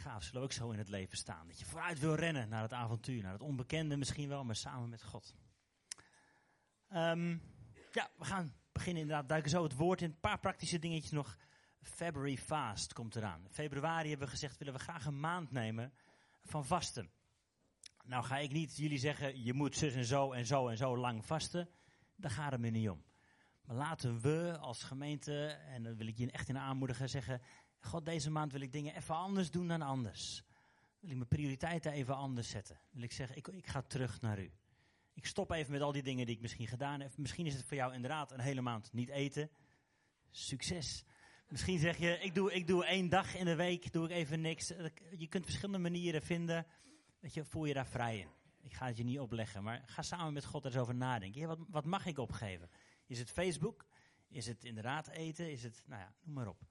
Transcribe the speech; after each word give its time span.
gaaf, 0.00 0.22
zullen 0.22 0.40
we 0.40 0.46
ook 0.46 0.52
zo 0.52 0.70
in 0.70 0.78
het 0.78 0.88
leven 0.88 1.16
staan. 1.16 1.46
Dat 1.46 1.58
je 1.58 1.64
vooruit 1.64 1.98
wil 1.98 2.14
rennen 2.14 2.48
naar 2.48 2.62
het 2.62 2.72
avontuur, 2.72 3.22
naar 3.22 3.32
het 3.32 3.42
onbekende 3.42 3.96
misschien 3.96 4.28
wel, 4.28 4.44
maar 4.44 4.56
samen 4.56 4.88
met 4.88 5.02
God. 5.02 5.34
Ehm, 6.88 7.30
ja, 7.92 8.10
we 8.16 8.24
gaan 8.24 8.54
beginnen 8.72 9.02
inderdaad, 9.02 9.28
duiken 9.28 9.50
zo 9.50 9.62
het 9.62 9.76
woord 9.76 10.02
in. 10.02 10.10
Een 10.10 10.20
paar 10.20 10.40
praktische 10.40 10.78
dingetjes 10.78 11.10
nog. 11.10 11.36
February 11.82 12.36
Fast 12.36 12.92
komt 12.92 13.16
eraan. 13.16 13.46
Februari 13.50 14.08
hebben 14.08 14.26
we 14.26 14.32
gezegd, 14.32 14.58
willen 14.58 14.74
we 14.74 14.80
graag 14.80 15.06
een 15.06 15.20
maand 15.20 15.50
nemen 15.50 15.92
van 16.42 16.66
vasten. 16.66 17.10
Nou 18.04 18.24
ga 18.24 18.38
ik 18.38 18.52
niet 18.52 18.76
jullie 18.76 18.98
zeggen, 18.98 19.44
je 19.44 19.52
moet 19.52 19.76
zus 19.76 19.94
en 19.94 20.04
zo 20.04 20.32
en 20.32 20.46
zo 20.46 20.68
en 20.68 20.76
zo 20.76 20.96
lang 20.96 21.26
vasten. 21.26 21.68
Daar 22.16 22.30
gaat 22.30 22.52
het 22.52 22.60
me 22.60 22.68
niet 22.68 22.88
om. 22.88 23.04
Maar 23.64 23.76
laten 23.76 24.20
we 24.20 24.58
als 24.58 24.82
gemeente, 24.82 25.46
en 25.46 25.82
dan 25.82 25.96
wil 25.96 26.06
ik 26.06 26.18
je 26.18 26.30
echt 26.30 26.48
in 26.48 26.58
aanmoedigen, 26.58 27.08
zeggen... 27.08 27.40
God, 27.80 28.04
deze 28.04 28.30
maand 28.30 28.52
wil 28.52 28.60
ik 28.60 28.72
dingen 28.72 28.96
even 28.96 29.14
anders 29.14 29.50
doen 29.50 29.68
dan 29.68 29.82
anders. 29.82 30.42
Wil 31.00 31.10
ik 31.10 31.16
mijn 31.16 31.28
prioriteiten 31.28 31.92
even 31.92 32.16
anders 32.16 32.48
zetten. 32.48 32.80
Wil 32.90 33.02
ik 33.02 33.12
zeggen, 33.12 33.36
ik, 33.36 33.48
ik 33.48 33.66
ga 33.66 33.82
terug 33.82 34.20
naar 34.20 34.38
u. 34.38 34.52
Ik 35.14 35.26
stop 35.26 35.50
even 35.50 35.72
met 35.72 35.80
al 35.80 35.92
die 35.92 36.02
dingen 36.02 36.26
die 36.26 36.34
ik 36.34 36.40
misschien 36.40 36.66
gedaan 36.66 37.00
heb. 37.00 37.16
Misschien 37.16 37.46
is 37.46 37.54
het 37.54 37.64
voor 37.64 37.76
jou 37.76 37.94
inderdaad 37.94 38.32
een 38.32 38.40
hele 38.40 38.60
maand 38.60 38.92
niet 38.92 39.08
eten. 39.08 39.50
Succes. 40.30 41.04
Misschien 41.48 41.78
zeg 41.78 41.96
je, 41.96 42.18
ik 42.18 42.34
doe, 42.34 42.52
ik 42.52 42.66
doe 42.66 42.84
één 42.84 43.08
dag 43.08 43.34
in 43.34 43.44
de 43.44 43.54
week, 43.54 43.92
doe 43.92 44.04
ik 44.04 44.10
even 44.10 44.40
niks. 44.40 44.72
Je 45.16 45.26
kunt 45.28 45.44
verschillende 45.44 45.78
manieren 45.78 46.22
vinden. 46.22 46.66
Dat 47.20 47.34
je, 47.34 47.44
voel 47.44 47.64
je 47.64 47.74
daar 47.74 47.86
vrij 47.86 48.18
in. 48.18 48.28
Ik 48.62 48.72
ga 48.72 48.86
het 48.86 48.96
je 48.96 49.04
niet 49.04 49.18
opleggen, 49.18 49.62
maar 49.62 49.82
ga 49.86 50.02
samen 50.02 50.32
met 50.32 50.44
God 50.44 50.64
er 50.64 50.70
eens 50.70 50.80
over 50.80 50.94
nadenken. 50.94 51.40
Ja, 51.40 51.46
wat, 51.46 51.58
wat 51.68 51.84
mag 51.84 52.06
ik 52.06 52.18
opgeven? 52.18 52.70
Is 53.06 53.18
het 53.18 53.30
Facebook? 53.30 53.86
Is 54.28 54.46
het 54.46 54.64
inderdaad 54.64 55.08
eten? 55.08 55.50
Is 55.50 55.62
het, 55.62 55.82
nou 55.86 56.00
ja, 56.00 56.14
noem 56.22 56.34
maar 56.34 56.48
op. 56.48 56.62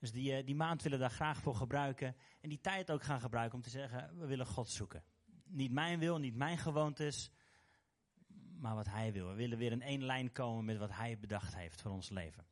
Dus 0.00 0.12
die, 0.12 0.36
eh, 0.36 0.46
die 0.46 0.54
maand 0.54 0.82
willen 0.82 0.98
daar 0.98 1.10
graag 1.10 1.40
voor 1.40 1.54
gebruiken. 1.54 2.16
En 2.40 2.48
die 2.48 2.60
tijd 2.60 2.90
ook 2.90 3.02
gaan 3.02 3.20
gebruiken 3.20 3.56
om 3.56 3.64
te 3.64 3.70
zeggen, 3.70 4.18
we 4.18 4.26
willen 4.26 4.46
God 4.46 4.68
zoeken. 4.68 5.04
Niet 5.44 5.72
mijn 5.72 5.98
wil, 5.98 6.18
niet 6.18 6.34
mijn 6.34 6.58
gewoontes, 6.58 7.30
maar 8.58 8.74
wat 8.74 8.86
Hij 8.86 9.12
wil. 9.12 9.28
We 9.28 9.34
willen 9.34 9.58
weer 9.58 9.72
in 9.72 9.82
één 9.82 10.04
lijn 10.04 10.32
komen 10.32 10.64
met 10.64 10.76
wat 10.76 10.92
Hij 10.92 11.18
bedacht 11.18 11.54
heeft 11.54 11.80
voor 11.80 11.90
ons 11.90 12.08
leven. 12.08 12.46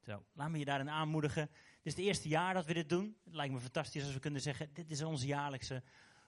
Zo, 0.00 0.24
laat 0.32 0.50
me 0.50 0.58
je 0.58 0.64
daarin 0.64 0.90
aanmoedigen. 0.90 1.46
Dit 1.46 1.92
is 1.92 1.96
het 1.96 2.04
eerste 2.04 2.28
jaar 2.28 2.54
dat 2.54 2.66
we 2.66 2.74
dit 2.74 2.88
doen. 2.88 3.16
Het 3.24 3.34
lijkt 3.34 3.52
me 3.52 3.60
fantastisch 3.60 4.04
als 4.04 4.12
we 4.12 4.20
kunnen 4.20 4.40
zeggen, 4.40 4.70
dit 4.72 4.90
is 4.90 5.02
onze 5.02 5.26
jaarlijkse 5.26 5.82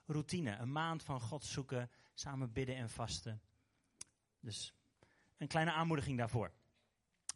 routine. 0.05 0.55
Een 0.55 0.71
maand 0.71 1.03
van 1.03 1.21
God 1.21 1.45
zoeken, 1.45 1.91
samen 2.13 2.51
bidden 2.51 2.75
en 2.75 2.89
vasten. 2.89 3.41
Dus 4.39 4.73
een 5.37 5.47
kleine 5.47 5.71
aanmoediging 5.71 6.17
daarvoor. 6.17 6.51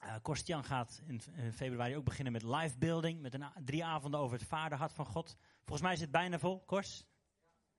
Uh, 0.03 0.15
Korstjan 0.21 0.63
gaat 0.63 1.01
in, 1.07 1.21
februari 1.53 1.95
ook 1.95 2.03
beginnen 2.03 2.33
met 2.33 2.43
live 2.43 2.77
building. 2.77 3.21
Met 3.21 3.33
een, 3.33 3.45
drie 3.65 3.85
avonden 3.85 4.19
over 4.19 4.37
het 4.37 4.47
vaderhart 4.47 4.93
van 4.93 5.05
God. 5.05 5.37
Volgens 5.57 5.81
mij 5.81 5.93
is 5.93 6.01
het 6.01 6.11
bijna 6.11 6.39
vol. 6.39 6.63
Kors? 6.65 7.05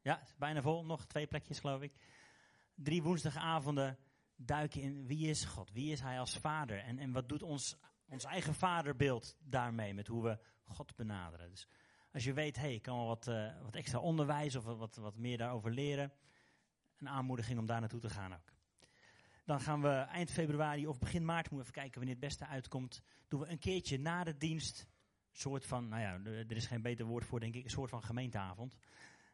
Ja, 0.00 0.22
bijna 0.38 0.62
vol. 0.62 0.84
Nog 0.84 1.06
twee 1.06 1.26
plekjes 1.26 1.58
geloof 1.58 1.82
ik. 1.82 1.92
Drie 2.74 3.02
woensdagavonden 3.02 3.98
duiken 4.36 4.80
in 4.80 5.06
wie 5.06 5.28
is 5.28 5.44
God? 5.44 5.72
Wie 5.72 5.92
is 5.92 6.00
hij 6.00 6.18
als 6.18 6.36
vader? 6.36 6.78
En, 6.78 6.98
en 6.98 7.12
wat 7.12 7.28
doet 7.28 7.42
ons, 7.42 7.76
ons 8.08 8.24
eigen 8.24 8.54
vaderbeeld 8.54 9.36
daarmee? 9.40 9.94
Met 9.94 10.06
hoe 10.06 10.22
we 10.22 10.38
God 10.64 10.96
benaderen. 10.96 11.50
Dus 11.50 11.68
als 12.12 12.24
je 12.24 12.32
weet, 12.32 12.56
hey, 12.56 12.74
ik 12.74 12.82
kan 12.82 12.96
wel 12.96 13.06
wat, 13.06 13.26
uh, 13.26 13.62
wat 13.62 13.76
extra 13.76 13.98
onderwijs 13.98 14.56
of 14.56 14.64
wat, 14.64 14.96
wat 14.96 15.16
meer 15.16 15.38
daarover 15.38 15.70
leren. 15.70 16.12
Een 16.96 17.08
aanmoediging 17.08 17.58
om 17.58 17.66
daar 17.66 17.80
naartoe 17.80 18.00
te 18.00 18.10
gaan 18.10 18.34
ook. 18.34 18.51
Dan 19.44 19.60
gaan 19.60 19.82
we 19.82 19.88
eind 19.88 20.30
februari 20.30 20.86
of 20.86 20.98
begin 20.98 21.24
maart, 21.24 21.50
moeten 21.50 21.60
even 21.60 21.80
kijken 21.80 21.94
wanneer 21.94 22.14
het 22.14 22.24
beste 22.24 22.46
uitkomt. 22.46 23.02
Doen 23.28 23.40
we 23.40 23.48
een 23.48 23.58
keertje 23.58 23.98
na 23.98 24.24
de 24.24 24.36
dienst. 24.36 24.80
Een 24.80 25.38
soort 25.40 25.66
van, 25.66 25.88
nou 25.88 26.02
ja, 26.02 26.30
er 26.30 26.56
is 26.56 26.66
geen 26.66 26.82
beter 26.82 27.06
woord 27.06 27.24
voor 27.24 27.40
denk 27.40 27.54
ik, 27.54 27.64
een 27.64 27.70
soort 27.70 27.90
van 27.90 28.02
gemeenteavond. 28.02 28.76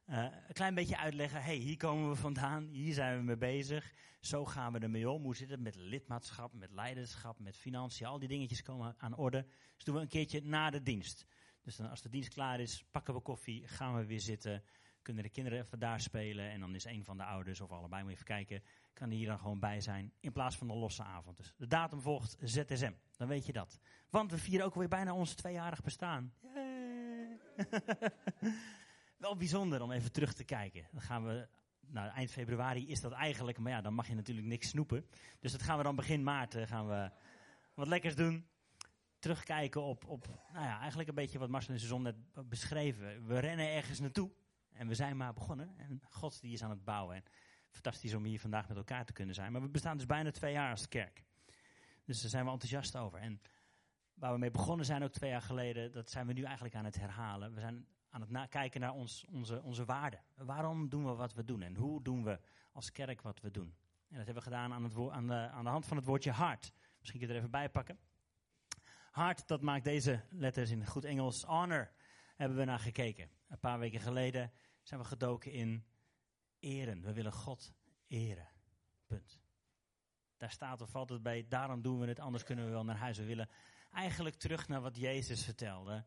Uh, 0.06 0.22
een 0.22 0.54
klein 0.54 0.74
beetje 0.74 0.96
uitleggen, 0.96 1.42
hey, 1.42 1.56
hier 1.56 1.76
komen 1.76 2.08
we 2.08 2.16
vandaan, 2.16 2.66
hier 2.66 2.94
zijn 2.94 3.16
we 3.16 3.22
mee 3.22 3.36
bezig. 3.36 3.92
Zo 4.20 4.44
gaan 4.44 4.72
we 4.72 4.78
ermee 4.78 5.10
om. 5.10 5.22
Hoe 5.22 5.36
zit 5.36 5.50
het 5.50 5.60
met 5.60 5.74
lidmaatschap, 5.74 6.52
met 6.52 6.72
leiderschap, 6.72 7.38
met 7.38 7.56
financiën, 7.56 8.06
al 8.06 8.18
die 8.18 8.28
dingetjes 8.28 8.62
komen 8.62 8.94
aan 8.98 9.16
orde. 9.16 9.46
Dus 9.74 9.84
doen 9.84 9.94
we 9.94 10.00
een 10.00 10.08
keertje 10.08 10.42
na 10.42 10.70
de 10.70 10.82
dienst. 10.82 11.26
Dus 11.62 11.76
dan, 11.76 11.90
als 11.90 12.02
de 12.02 12.08
dienst 12.08 12.28
klaar 12.28 12.60
is, 12.60 12.84
pakken 12.90 13.14
we 13.14 13.20
koffie, 13.20 13.66
gaan 13.66 13.96
we 13.96 14.06
weer 14.06 14.20
zitten. 14.20 14.62
Kunnen 15.02 15.22
de 15.22 15.30
kinderen 15.30 15.58
even 15.58 15.78
daar 15.78 16.00
spelen. 16.00 16.50
En 16.50 16.60
dan 16.60 16.74
is 16.74 16.84
een 16.84 17.04
van 17.04 17.16
de 17.16 17.24
ouders, 17.24 17.60
of 17.60 17.70
allebei, 17.70 18.02
moet 18.02 18.12
even 18.12 18.24
kijken, 18.24 18.62
kan 18.98 19.10
hier 19.10 19.26
dan 19.26 19.38
gewoon 19.38 19.58
bij 19.58 19.80
zijn. 19.80 20.12
In 20.20 20.32
plaats 20.32 20.56
van 20.56 20.70
een 20.70 20.76
losse 20.76 21.02
avond. 21.02 21.36
Dus 21.36 21.54
de 21.56 21.66
datum 21.66 22.00
volgt 22.00 22.36
ZSM. 22.40 22.92
Dan 23.16 23.28
weet 23.28 23.46
je 23.46 23.52
dat. 23.52 23.78
Want 24.10 24.30
we 24.30 24.38
vieren 24.38 24.66
ook 24.66 24.74
weer 24.74 24.88
bijna 24.88 25.14
ons 25.14 25.34
tweejarig 25.34 25.82
bestaan. 25.82 26.32
Wel 29.16 29.36
bijzonder 29.36 29.82
om 29.82 29.92
even 29.92 30.12
terug 30.12 30.34
te 30.34 30.44
kijken. 30.44 30.88
Dan 30.92 31.00
gaan 31.00 31.26
we 31.26 31.48
nou, 31.80 32.10
eind 32.10 32.30
februari 32.30 32.88
is 32.88 33.00
dat 33.00 33.12
eigenlijk, 33.12 33.58
maar 33.58 33.72
ja, 33.72 33.80
dan 33.80 33.94
mag 33.94 34.08
je 34.08 34.14
natuurlijk 34.14 34.46
niks 34.46 34.68
snoepen. 34.68 35.06
Dus 35.40 35.52
dat 35.52 35.62
gaan 35.62 35.76
we 35.76 35.82
dan 35.82 35.96
begin 35.96 36.22
maart 36.22 36.54
eh, 36.54 36.66
gaan 36.66 36.88
we 36.88 37.10
wat 37.74 37.88
lekkers 37.88 38.14
doen 38.14 38.46
terugkijken 39.18 39.82
op, 39.82 40.06
op 40.06 40.26
nou 40.52 40.64
ja, 40.64 40.78
eigenlijk 40.78 41.08
een 41.08 41.14
beetje 41.14 41.38
wat 41.38 41.48
Marcel 41.48 41.72
in 41.72 41.78
zijn 41.78 41.90
zon 41.90 42.02
net 42.02 42.48
beschreven. 42.48 43.26
We 43.26 43.38
rennen 43.38 43.68
ergens 43.68 44.00
naartoe 44.00 44.30
en 44.72 44.88
we 44.88 44.94
zijn 44.94 45.16
maar 45.16 45.32
begonnen. 45.32 45.74
En 45.76 46.00
God 46.10 46.40
die 46.40 46.52
is 46.52 46.62
aan 46.62 46.70
het 46.70 46.84
bouwen. 46.84 47.16
En 47.16 47.22
fantastisch 47.70 48.14
om 48.14 48.24
hier 48.24 48.40
vandaag 48.40 48.68
met 48.68 48.76
elkaar 48.76 49.04
te 49.04 49.12
kunnen 49.12 49.34
zijn. 49.34 49.52
Maar 49.52 49.62
we 49.62 49.68
bestaan 49.68 49.96
dus 49.96 50.06
bijna 50.06 50.30
twee 50.30 50.52
jaar 50.52 50.70
als 50.70 50.88
kerk. 50.88 51.24
Dus 52.04 52.20
daar 52.20 52.30
zijn 52.30 52.44
we 52.44 52.50
enthousiast 52.50 52.96
over. 52.96 53.18
En 53.18 53.40
waar 54.14 54.32
we 54.32 54.38
mee 54.38 54.50
begonnen 54.50 54.86
zijn 54.86 55.02
ook 55.02 55.12
twee 55.12 55.30
jaar 55.30 55.42
geleden, 55.42 55.92
dat 55.92 56.10
zijn 56.10 56.26
we 56.26 56.32
nu 56.32 56.42
eigenlijk 56.42 56.74
aan 56.74 56.84
het 56.84 56.98
herhalen. 56.98 57.54
We 57.54 57.60
zijn 57.60 57.86
aan 58.10 58.20
het 58.20 58.48
kijken 58.48 58.80
naar 58.80 58.92
ons, 58.92 59.24
onze, 59.30 59.62
onze 59.62 59.84
waarden. 59.84 60.20
Waarom 60.34 60.88
doen 60.88 61.04
we 61.04 61.14
wat 61.14 61.34
we 61.34 61.44
doen 61.44 61.62
en 61.62 61.74
hoe 61.74 62.02
doen 62.02 62.24
we 62.24 62.40
als 62.72 62.92
kerk 62.92 63.22
wat 63.22 63.40
we 63.40 63.50
doen? 63.50 63.74
En 64.08 64.16
dat 64.16 64.26
hebben 64.26 64.34
we 64.34 64.50
gedaan 64.50 64.72
aan, 64.72 64.84
het 64.84 65.10
aan, 65.10 65.26
de, 65.26 65.34
aan 65.34 65.64
de 65.64 65.70
hand 65.70 65.86
van 65.86 65.96
het 65.96 66.06
woordje 66.06 66.30
hart. 66.30 66.72
Misschien 66.98 67.20
kun 67.20 67.28
je 67.28 67.34
er 67.34 67.40
even 67.40 67.50
bij 67.50 67.70
pakken. 67.70 67.98
Hart, 69.10 69.48
dat 69.48 69.62
maakt 69.62 69.84
deze 69.84 70.20
letters 70.30 70.70
in 70.70 70.86
goed 70.86 71.04
Engels. 71.04 71.42
Honor 71.42 71.92
hebben 72.36 72.58
we 72.58 72.64
naar 72.64 72.78
gekeken. 72.78 73.30
Een 73.48 73.58
paar 73.58 73.78
weken 73.78 74.00
geleden 74.00 74.52
zijn 74.82 75.00
we 75.00 75.06
gedoken 75.06 75.52
in 75.52 75.84
eren. 76.60 77.02
We 77.02 77.12
willen 77.12 77.32
God 77.32 77.72
eren. 78.06 78.48
Punt. 79.06 79.40
Daar 80.36 80.50
staat 80.50 80.80
of 80.80 80.90
valt 80.90 81.10
het 81.10 81.22
bij, 81.22 81.46
daarom 81.48 81.82
doen 81.82 81.98
we 81.98 82.06
het, 82.06 82.20
anders 82.20 82.44
kunnen 82.44 82.64
we 82.64 82.70
wel 82.70 82.84
naar 82.84 82.96
huis. 82.96 83.18
We 83.18 83.24
willen 83.24 83.48
eigenlijk 83.92 84.36
terug 84.36 84.68
naar 84.68 84.80
wat 84.80 84.96
Jezus 84.96 85.44
vertelde. 85.44 86.04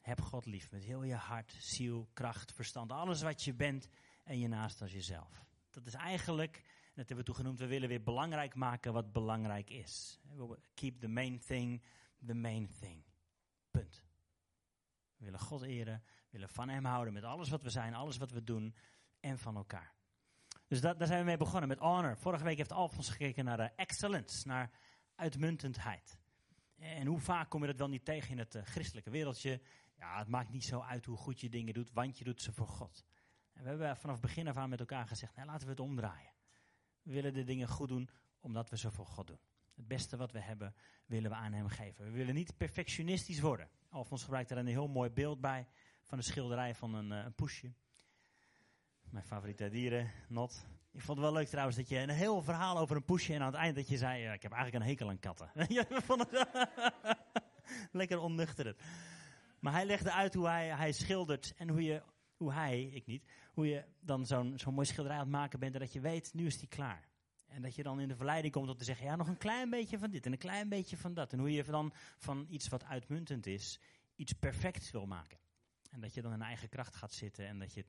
Heb 0.00 0.20
God 0.20 0.46
lief 0.46 0.70
met 0.70 0.82
heel 0.82 1.02
je 1.02 1.14
hart, 1.14 1.56
ziel, 1.58 2.08
kracht, 2.12 2.52
verstand, 2.52 2.92
alles 2.92 3.22
wat 3.22 3.42
je 3.42 3.54
bent 3.54 3.88
en 4.24 4.38
je 4.38 4.48
naast 4.48 4.82
als 4.82 4.92
jezelf. 4.92 5.44
Dat 5.70 5.86
is 5.86 5.94
eigenlijk 5.94 6.62
dat 6.94 7.08
hebben 7.08 7.16
we 7.16 7.24
toen 7.24 7.34
genoemd, 7.34 7.58
we 7.58 7.66
willen 7.66 7.88
weer 7.88 8.02
belangrijk 8.02 8.54
maken 8.54 8.92
wat 8.92 9.12
belangrijk 9.12 9.70
is. 9.70 10.20
Keep 10.74 11.00
the 11.00 11.08
main 11.08 11.38
thing 11.38 11.82
the 12.26 12.34
main 12.34 12.68
thing. 12.80 13.04
Punt. 13.70 14.04
We 15.16 15.24
willen 15.24 15.40
God 15.40 15.62
eren, 15.62 16.02
we 16.04 16.28
willen 16.30 16.48
van 16.48 16.68
Hem 16.68 16.84
houden 16.84 17.12
met 17.12 17.24
alles 17.24 17.48
wat 17.48 17.62
we 17.62 17.70
zijn, 17.70 17.94
alles 17.94 18.16
wat 18.16 18.30
we 18.30 18.44
doen 18.44 18.74
en 19.20 19.38
van 19.38 19.56
elkaar. 19.56 19.94
Dus 20.66 20.80
dat, 20.80 20.98
daar 20.98 21.06
zijn 21.06 21.18
we 21.18 21.24
mee 21.24 21.36
begonnen 21.36 21.68
met 21.68 21.78
honor. 21.78 22.16
Vorige 22.16 22.44
week 22.44 22.56
heeft 22.56 22.72
Alfons 22.72 23.08
gekeken 23.08 23.44
naar 23.44 23.60
uh, 23.60 23.66
excellence, 23.76 24.46
naar 24.46 24.70
uitmuntendheid. 25.14 26.18
En 26.76 27.06
hoe 27.06 27.20
vaak 27.20 27.50
kom 27.50 27.60
je 27.60 27.66
dat 27.66 27.78
wel 27.78 27.88
niet 27.88 28.04
tegen 28.04 28.30
in 28.30 28.38
het 28.38 28.54
uh, 28.54 28.62
christelijke 28.62 29.10
wereldje? 29.10 29.60
Ja, 29.96 30.18
het 30.18 30.28
maakt 30.28 30.50
niet 30.50 30.64
zo 30.64 30.80
uit 30.80 31.04
hoe 31.04 31.16
goed 31.16 31.40
je 31.40 31.48
dingen 31.48 31.74
doet, 31.74 31.92
want 31.92 32.18
je 32.18 32.24
doet 32.24 32.42
ze 32.42 32.52
voor 32.52 32.68
God. 32.68 33.04
En 33.52 33.62
we 33.62 33.68
hebben 33.68 33.96
vanaf 33.96 34.20
begin 34.20 34.48
af 34.48 34.56
aan 34.56 34.68
met 34.68 34.80
elkaar 34.80 35.06
gezegd, 35.06 35.36
nou, 35.36 35.48
laten 35.48 35.64
we 35.64 35.70
het 35.70 35.80
omdraaien. 35.80 36.32
We 37.02 37.12
willen 37.12 37.32
de 37.32 37.44
dingen 37.44 37.68
goed 37.68 37.88
doen 37.88 38.10
omdat 38.40 38.70
we 38.70 38.76
ze 38.76 38.90
voor 38.90 39.06
God 39.06 39.26
doen. 39.26 39.40
Het 39.74 39.88
beste 39.88 40.16
wat 40.16 40.32
we 40.32 40.40
hebben 40.40 40.74
willen 41.06 41.30
we 41.30 41.36
aan 41.36 41.52
hem 41.52 41.68
geven. 41.68 42.04
We 42.04 42.10
willen 42.10 42.34
niet 42.34 42.56
perfectionistisch 42.56 43.40
worden. 43.40 43.70
Alfons 43.88 44.22
gebruikt 44.22 44.48
daar 44.48 44.58
een 44.58 44.66
heel 44.66 44.88
mooi 44.88 45.10
beeld 45.10 45.40
bij 45.40 45.68
van 46.04 46.18
een 46.18 46.24
schilderij 46.24 46.74
van 46.74 46.94
een, 46.94 47.10
uh, 47.10 47.24
een 47.24 47.34
poesje. 47.34 47.72
Mijn 49.10 49.24
favoriete 49.24 49.68
dieren, 49.68 50.10
Not. 50.28 50.66
Ik 50.92 51.00
vond 51.00 51.18
het 51.18 51.26
wel 51.26 51.36
leuk 51.36 51.48
trouwens 51.48 51.76
dat 51.76 51.88
je 51.88 51.98
een 51.98 52.08
heel 52.08 52.42
verhaal 52.42 52.78
over 52.78 52.96
een 52.96 53.04
poesje 53.04 53.34
en 53.34 53.40
aan 53.40 53.46
het 53.46 53.54
eind 53.54 53.76
dat 53.76 53.88
je 53.88 53.96
zei, 53.96 54.32
ik 54.32 54.42
heb 54.42 54.52
eigenlijk 54.52 54.84
een 54.84 54.90
hekel 54.90 55.08
aan 55.08 55.18
katten. 55.18 55.50
lekker 58.00 58.18
onnuchterend. 58.18 58.80
Maar 59.58 59.72
hij 59.72 59.84
legde 59.84 60.12
uit 60.12 60.34
hoe 60.34 60.46
hij, 60.46 60.68
hij 60.68 60.92
schildert 60.92 61.52
en 61.56 61.68
hoe 61.68 61.82
je 61.82 62.02
hoe 62.36 62.52
hij, 62.52 62.82
ik 62.82 63.06
niet, 63.06 63.24
hoe 63.52 63.66
je 63.66 63.84
dan 64.00 64.26
zo'n 64.26 64.58
zo'n 64.58 64.74
mooi 64.74 64.86
schilderij 64.86 65.16
aan 65.16 65.22
het 65.22 65.32
maken 65.32 65.58
bent 65.58 65.74
en 65.74 65.80
dat 65.80 65.92
je 65.92 66.00
weet, 66.00 66.34
nu 66.34 66.46
is 66.46 66.58
die 66.58 66.68
klaar. 66.68 67.08
En 67.46 67.62
dat 67.62 67.74
je 67.74 67.82
dan 67.82 68.00
in 68.00 68.08
de 68.08 68.16
verleiding 68.16 68.52
komt 68.52 68.68
om 68.68 68.76
te 68.76 68.84
zeggen, 68.84 69.06
ja, 69.06 69.16
nog 69.16 69.28
een 69.28 69.38
klein 69.38 69.70
beetje 69.70 69.98
van 69.98 70.10
dit 70.10 70.26
en 70.26 70.32
een 70.32 70.38
klein 70.38 70.68
beetje 70.68 70.96
van 70.96 71.14
dat. 71.14 71.32
En 71.32 71.38
hoe 71.38 71.52
je 71.52 71.64
dan 71.64 71.92
van 72.18 72.46
iets 72.48 72.68
wat 72.68 72.84
uitmuntend 72.84 73.46
is, 73.46 73.80
iets 74.16 74.32
perfect 74.32 74.90
wil 74.90 75.06
maken. 75.06 75.38
En 75.90 76.00
dat 76.00 76.14
je 76.14 76.22
dan 76.22 76.32
in 76.32 76.42
eigen 76.42 76.68
kracht 76.68 76.96
gaat 76.96 77.12
zitten 77.12 77.46
en 77.46 77.58
dat 77.58 77.74
je 77.74 77.84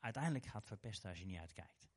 uiteindelijk 0.00 0.46
gaat 0.46 0.66
verpesten 0.66 1.10
als 1.10 1.18
je 1.18 1.26
niet 1.26 1.38
uitkijkt. 1.38 1.88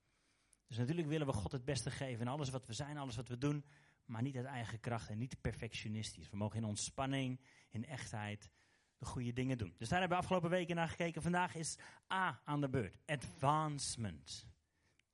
Dus 0.68 0.78
natuurlijk 0.78 1.08
willen 1.08 1.28
we 1.28 1.34
God 1.34 1.52
het 1.52 1.66
beste 1.66 1.92
geven 1.92 2.26
in 2.26 2.32
alles 2.32 2.50
wat 2.50 2.66
we 2.66 2.74
zijn, 2.74 2.98
alles 2.98 3.16
wat 3.16 3.28
we 3.28 3.38
doen, 3.38 3.66
maar 4.06 4.22
niet 4.22 4.38
uit 4.38 4.46
eigen 4.46 4.80
kracht 4.80 5.10
en 5.10 5.18
niet 5.18 5.42
perfectionistisch. 5.42 6.30
We 6.30 6.38
mogen 6.38 6.58
in 6.58 6.66
ontspanning, 6.66 7.40
in 7.70 7.86
echtheid, 7.86 8.50
de 8.98 9.06
goede 9.06 9.34
dingen 9.34 9.58
doen. 9.58 9.76
Dus 9.78 9.90
daar 9.90 10.00
hebben 10.00 10.18
we 10.18 10.24
afgelopen 10.24 10.50
weken 10.50 10.76
naar 10.76 10.90
gekeken. 10.90 11.22
Vandaag 11.22 11.56
is 11.56 11.78
A 12.14 12.42
aan 12.46 12.62
de 12.62 12.70
beurt. 12.70 12.98
Advancement. 13.06 14.48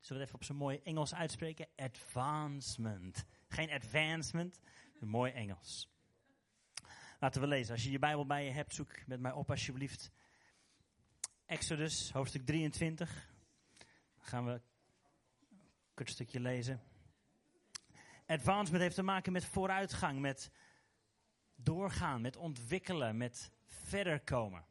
we 0.00 0.14
het 0.14 0.22
even 0.22 0.34
op 0.34 0.44
zijn 0.44 0.58
mooi 0.58 0.80
Engels 0.82 1.14
uitspreken? 1.14 1.66
Advancement. 1.76 3.24
Geen 3.48 3.70
advancement, 3.70 4.60
mooi 5.00 5.32
Engels. 5.32 5.88
Laten 7.18 7.40
we 7.40 7.46
lezen. 7.46 7.72
Als 7.72 7.84
je 7.84 7.90
je 7.90 7.98
Bijbel 7.98 8.26
bij 8.26 8.44
je 8.44 8.50
hebt, 8.50 8.74
zoek 8.74 9.06
met 9.06 9.20
mij 9.20 9.32
op 9.32 9.50
alsjeblieft. 9.50 10.10
Exodus, 11.50 12.10
hoofdstuk 12.10 12.46
23. 12.46 13.32
Dan 14.16 14.26
gaan 14.26 14.44
we 14.44 14.52
een 14.52 14.62
kort 15.94 16.10
stukje 16.10 16.40
lezen. 16.40 16.82
Advancement 18.26 18.82
heeft 18.82 18.94
te 18.94 19.02
maken 19.02 19.32
met 19.32 19.44
vooruitgang, 19.44 20.20
met 20.20 20.50
doorgaan, 21.54 22.20
met 22.20 22.36
ontwikkelen, 22.36 23.16
met 23.16 23.52
verder 23.64 24.20
komen. 24.20 24.64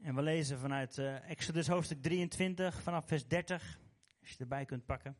En 0.00 0.14
we 0.14 0.22
lezen 0.22 0.58
vanuit 0.58 0.98
uh, 0.98 1.30
Exodus 1.30 1.68
hoofdstuk 1.68 2.02
23 2.02 2.82
vanaf 2.82 3.06
vers 3.06 3.26
30. 3.26 3.80
Als 4.20 4.30
je 4.30 4.38
erbij 4.38 4.64
kunt 4.64 4.84
pakken. 4.84 5.16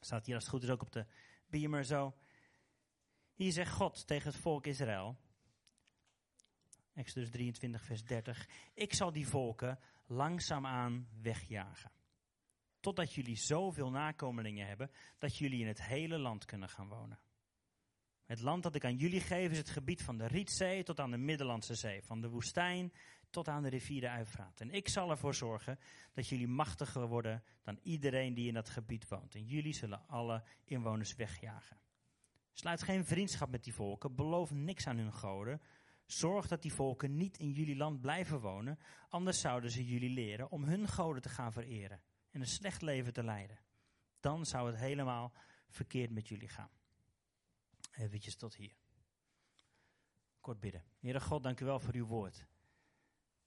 Staat 0.00 0.26
hier 0.26 0.34
als 0.34 0.44
het 0.44 0.52
goed 0.52 0.62
is 0.62 0.70
ook 0.70 0.82
op 0.82 0.92
de 0.92 1.06
beamer 1.46 1.84
zo. 1.84 2.16
Hier 3.34 3.52
zegt 3.52 3.72
God 3.72 4.06
tegen 4.06 4.30
het 4.30 4.40
volk 4.40 4.66
Israël. 4.66 5.16
Exodus 6.96 7.30
23 7.30 7.82
vers 7.82 8.04
30. 8.04 8.48
Ik 8.74 8.94
zal 8.94 9.12
die 9.12 9.28
volken 9.28 9.78
langzaamaan 10.06 11.08
wegjagen. 11.22 11.90
Totdat 12.80 13.12
jullie 13.12 13.36
zoveel 13.36 13.90
nakomelingen 13.90 14.66
hebben 14.66 14.90
dat 15.18 15.36
jullie 15.36 15.60
in 15.60 15.66
het 15.66 15.82
hele 15.82 16.18
land 16.18 16.44
kunnen 16.44 16.68
gaan 16.68 16.88
wonen. 16.88 17.18
Het 18.24 18.40
land 18.40 18.62
dat 18.62 18.74
ik 18.74 18.84
aan 18.84 18.96
jullie 18.96 19.20
geef 19.20 19.50
is 19.50 19.58
het 19.58 19.70
gebied 19.70 20.02
van 20.02 20.18
de 20.18 20.26
Rietzee 20.26 20.82
tot 20.82 21.00
aan 21.00 21.10
de 21.10 21.16
Middellandse 21.16 21.74
Zee, 21.74 22.02
van 22.02 22.20
de 22.20 22.28
woestijn 22.28 22.92
tot 23.30 23.48
aan 23.48 23.62
de 23.62 23.68
rivier 23.68 24.00
de 24.00 24.08
Uifraat. 24.08 24.60
En 24.60 24.70
ik 24.70 24.88
zal 24.88 25.10
ervoor 25.10 25.34
zorgen 25.34 25.78
dat 26.12 26.28
jullie 26.28 26.48
machtiger 26.48 27.06
worden 27.06 27.42
dan 27.62 27.78
iedereen 27.82 28.34
die 28.34 28.48
in 28.48 28.54
dat 28.54 28.68
gebied 28.68 29.08
woont. 29.08 29.34
En 29.34 29.44
jullie 29.44 29.74
zullen 29.74 30.08
alle 30.08 30.44
inwoners 30.64 31.14
wegjagen. 31.14 31.78
Sluit 32.52 32.82
geen 32.82 33.04
vriendschap 33.04 33.50
met 33.50 33.64
die 33.64 33.74
volken, 33.74 34.14
beloof 34.14 34.50
niks 34.50 34.86
aan 34.86 34.98
hun 34.98 35.12
goden. 35.12 35.60
Zorg 36.06 36.48
dat 36.48 36.62
die 36.62 36.72
volken 36.72 37.16
niet 37.16 37.38
in 37.38 37.52
jullie 37.52 37.76
land 37.76 38.00
blijven 38.00 38.40
wonen, 38.40 38.78
anders 39.08 39.40
zouden 39.40 39.70
ze 39.70 39.86
jullie 39.86 40.10
leren 40.10 40.50
om 40.50 40.64
hun 40.64 40.88
goden 40.88 41.22
te 41.22 41.28
gaan 41.28 41.52
vereren 41.52 42.02
en 42.30 42.40
een 42.40 42.46
slecht 42.46 42.82
leven 42.82 43.12
te 43.12 43.24
leiden. 43.24 43.58
Dan 44.20 44.46
zou 44.46 44.66
het 44.66 44.76
helemaal 44.76 45.32
verkeerd 45.68 46.10
met 46.10 46.28
jullie 46.28 46.48
gaan. 46.48 46.70
Eventjes 47.92 48.36
tot 48.36 48.54
hier. 48.54 48.76
Kort 50.40 50.60
bidden. 50.60 50.84
Heere 50.98 51.20
God, 51.20 51.42
dank 51.42 51.60
u 51.60 51.64
wel 51.64 51.80
voor 51.80 51.94
uw 51.94 52.06
woord. 52.06 52.46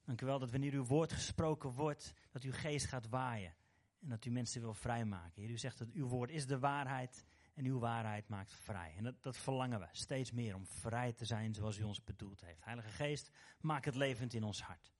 Dank 0.05 0.21
u 0.21 0.25
wel 0.25 0.39
dat 0.39 0.51
wanneer 0.51 0.73
uw 0.73 0.85
woord 0.85 1.13
gesproken 1.13 1.71
wordt, 1.71 2.13
dat 2.31 2.43
uw 2.43 2.51
geest 2.51 2.85
gaat 2.85 3.09
waaien. 3.09 3.55
En 3.99 4.09
dat 4.09 4.25
u 4.25 4.29
mensen 4.29 4.61
wil 4.61 4.73
vrijmaken. 4.73 5.41
Heer, 5.41 5.51
u 5.51 5.57
zegt 5.57 5.77
dat 5.77 5.91
uw 5.91 6.07
woord 6.07 6.29
is 6.29 6.47
de 6.47 6.59
waarheid 6.59 7.25
en 7.59 7.65
uw 7.65 7.79
waarheid 7.79 8.27
maakt 8.27 8.53
vrij. 8.53 8.93
En 8.97 9.03
dat, 9.03 9.23
dat 9.23 9.37
verlangen 9.37 9.79
we 9.79 9.87
steeds 9.91 10.31
meer 10.31 10.55
om 10.55 10.65
vrij 10.65 11.13
te 11.13 11.25
zijn 11.25 11.53
zoals 11.53 11.77
u 11.77 11.83
ons 11.83 12.03
bedoeld 12.03 12.41
heeft. 12.41 12.63
Heilige 12.63 12.89
Geest, 12.89 13.31
maak 13.59 13.85
het 13.85 13.95
levend 13.95 14.33
in 14.33 14.43
ons 14.43 14.61
hart. 14.61 14.93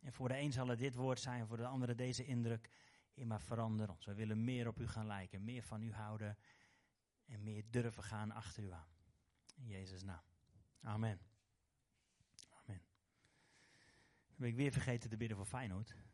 En 0.00 0.12
voor 0.12 0.28
de 0.28 0.38
een 0.38 0.52
zal 0.52 0.68
het 0.68 0.78
dit 0.78 0.94
woord 0.94 1.20
zijn, 1.20 1.46
voor 1.46 1.56
de 1.56 1.66
andere 1.66 1.94
deze 1.94 2.24
indruk. 2.24 2.70
Heer, 3.14 3.26
maar 3.26 3.40
verander 3.40 3.90
ons. 3.90 4.04
We 4.04 4.14
willen 4.14 4.44
meer 4.44 4.68
op 4.68 4.80
u 4.80 4.88
gaan 4.88 5.06
lijken, 5.06 5.44
meer 5.44 5.62
van 5.62 5.82
u 5.82 5.92
houden 5.92 6.38
en 7.26 7.42
meer 7.42 7.64
durven 7.70 8.02
gaan 8.02 8.30
achter 8.30 8.62
u 8.62 8.70
aan. 8.70 8.88
In 9.54 9.66
Jezus' 9.66 10.02
naam. 10.02 10.22
Amen. 10.80 11.20
Amen. 12.50 12.82
Dan 14.26 14.36
ben 14.36 14.48
ik 14.48 14.56
weer 14.56 14.72
vergeten 14.72 15.10
te 15.10 15.16
bidden 15.16 15.36
voor 15.36 15.46
Feyenoord. 15.46 15.94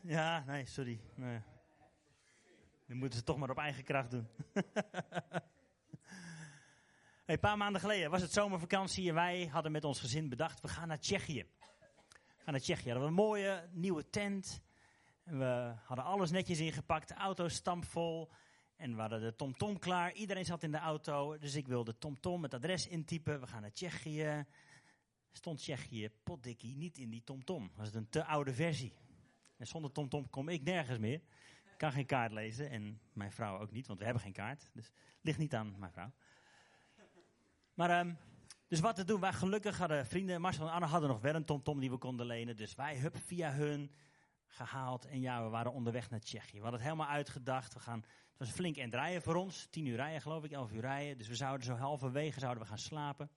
Ja, 0.00 0.44
nee, 0.46 0.66
sorry. 0.66 1.00
Nee. 1.14 1.40
Dan 2.86 2.96
moeten 2.96 3.18
ze 3.18 3.24
toch 3.24 3.36
maar 3.36 3.50
op 3.50 3.58
eigen 3.58 3.84
kracht 3.84 4.10
doen. 4.10 4.28
een 7.26 7.40
paar 7.40 7.56
maanden 7.56 7.80
geleden 7.80 8.10
was 8.10 8.22
het 8.22 8.32
zomervakantie 8.32 9.08
en 9.08 9.14
wij 9.14 9.46
hadden 9.46 9.72
met 9.72 9.84
ons 9.84 10.00
gezin 10.00 10.28
bedacht, 10.28 10.60
we 10.60 10.68
gaan 10.68 10.88
naar 10.88 11.00
Tsjechië. 11.00 11.46
We 12.10 12.50
gaan 12.50 12.52
naar 12.52 12.60
Tsjechië. 12.60 12.84
We 12.84 12.90
hadden 12.90 13.08
een 13.08 13.14
mooie 13.14 13.68
nieuwe 13.72 14.10
tent. 14.10 14.62
En 15.24 15.38
we 15.38 15.74
hadden 15.84 16.04
alles 16.04 16.30
netjes 16.30 16.58
ingepakt, 16.58 17.08
de 17.08 17.14
auto 17.14 17.48
stampvol. 17.48 18.30
En 18.76 18.94
we 18.94 19.00
hadden 19.00 19.20
de 19.20 19.34
TomTom 19.34 19.68
-tom 19.68 19.78
klaar. 19.78 20.12
Iedereen 20.12 20.44
zat 20.44 20.62
in 20.62 20.70
de 20.70 20.78
auto. 20.78 21.38
Dus 21.38 21.54
ik 21.54 21.66
wilde 21.66 21.98
TomTom 21.98 22.42
het 22.42 22.54
adres 22.54 22.88
intypen. 22.88 23.40
We 23.40 23.46
gaan 23.46 23.60
naar 23.60 23.72
Tsjechië. 23.72 24.46
Stond 25.32 25.58
Tsjechië, 25.58 26.10
potdikkie, 26.22 26.76
niet 26.76 26.98
in 26.98 27.10
die 27.10 27.22
TomTom. 27.24 27.70
Was 27.76 27.86
het 27.86 27.94
een 27.94 28.08
te 28.08 28.24
oude 28.24 28.54
versie. 28.54 28.92
En 29.56 29.66
zonder 29.66 29.92
TomTom 29.92 30.30
kom 30.30 30.48
ik 30.48 30.62
nergens 30.62 30.98
meer. 30.98 31.20
Kan 31.76 31.92
geen 31.92 32.06
kaart 32.06 32.32
lezen. 32.32 32.70
En 32.70 33.00
mijn 33.12 33.32
vrouw 33.32 33.58
ook 33.58 33.70
niet, 33.70 33.86
want 33.86 33.98
we 33.98 34.04
hebben 34.04 34.22
geen 34.22 34.32
kaart. 34.32 34.70
Dus 34.72 34.92
ligt 35.20 35.38
niet 35.38 35.54
aan 35.54 35.78
mijn 35.78 35.92
vrouw. 35.92 36.12
Maar, 37.74 38.00
um, 38.00 38.16
dus 38.68 38.80
wat 38.80 38.96
te 38.96 39.04
doen? 39.04 39.20
Wij 39.20 39.32
gelukkig 39.32 39.78
hadden 39.78 40.06
vrienden, 40.06 40.40
Marcel 40.40 40.66
en 40.66 40.72
Anne 40.72 40.86
hadden 40.86 41.08
nog 41.08 41.20
wel 41.20 41.34
een 41.34 41.44
TomTom 41.44 41.80
die 41.80 41.90
we 41.90 41.96
konden 41.96 42.26
lenen. 42.26 42.56
Dus 42.56 42.74
wij, 42.74 42.96
hup, 42.96 43.16
via 43.16 43.52
hun 43.52 43.90
gehaald. 44.46 45.06
En 45.06 45.20
ja, 45.20 45.42
we 45.44 45.48
waren 45.48 45.72
onderweg 45.72 46.10
naar 46.10 46.20
Tsjechië. 46.20 46.56
We 46.56 46.62
hadden 46.62 46.80
het 46.80 46.90
helemaal 46.90 47.12
uitgedacht. 47.14 47.74
We 47.74 47.80
gaan, 47.80 47.98
het 47.98 48.38
was 48.38 48.50
flink 48.50 48.76
en 48.76 48.90
rijden 48.90 49.22
voor 49.22 49.34
ons. 49.34 49.66
Tien 49.70 49.86
uur 49.86 49.96
rijden 49.96 50.20
geloof 50.20 50.44
ik, 50.44 50.50
elf 50.50 50.72
uur 50.72 50.80
rijden. 50.80 51.18
Dus 51.18 51.28
we 51.28 51.34
zouden 51.34 51.66
zo 51.66 51.74
halverwege 51.74 52.40
zouden 52.40 52.62
we 52.62 52.68
gaan 52.68 52.78
slapen. 52.78 53.30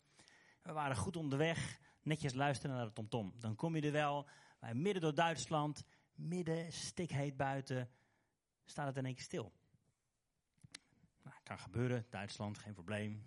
We 0.62 0.72
waren 0.72 0.96
goed 0.96 1.16
onderweg. 1.16 1.80
Netjes 2.02 2.34
luisteren 2.34 2.76
naar 2.76 2.86
de 2.86 2.94
TomTom. 2.94 3.34
Dan 3.40 3.56
kom 3.56 3.76
je 3.76 3.82
er 3.82 3.92
wel. 3.92 4.28
Wij 4.60 4.74
midden 4.74 5.02
door 5.02 5.14
Duitsland. 5.14 5.84
Midden, 6.16 6.72
stikheet 6.72 7.38
buiten. 7.38 7.90
Staat 8.68 8.88
het 8.88 8.98
in 8.98 9.06
één 9.06 9.16
keer 9.16 9.24
stil. 9.24 9.54
Nou, 11.24 11.36
kan 11.44 11.60
gebeuren. 11.60 12.06
Duitsland, 12.10 12.58
geen 12.58 12.74
probleem. 12.74 13.24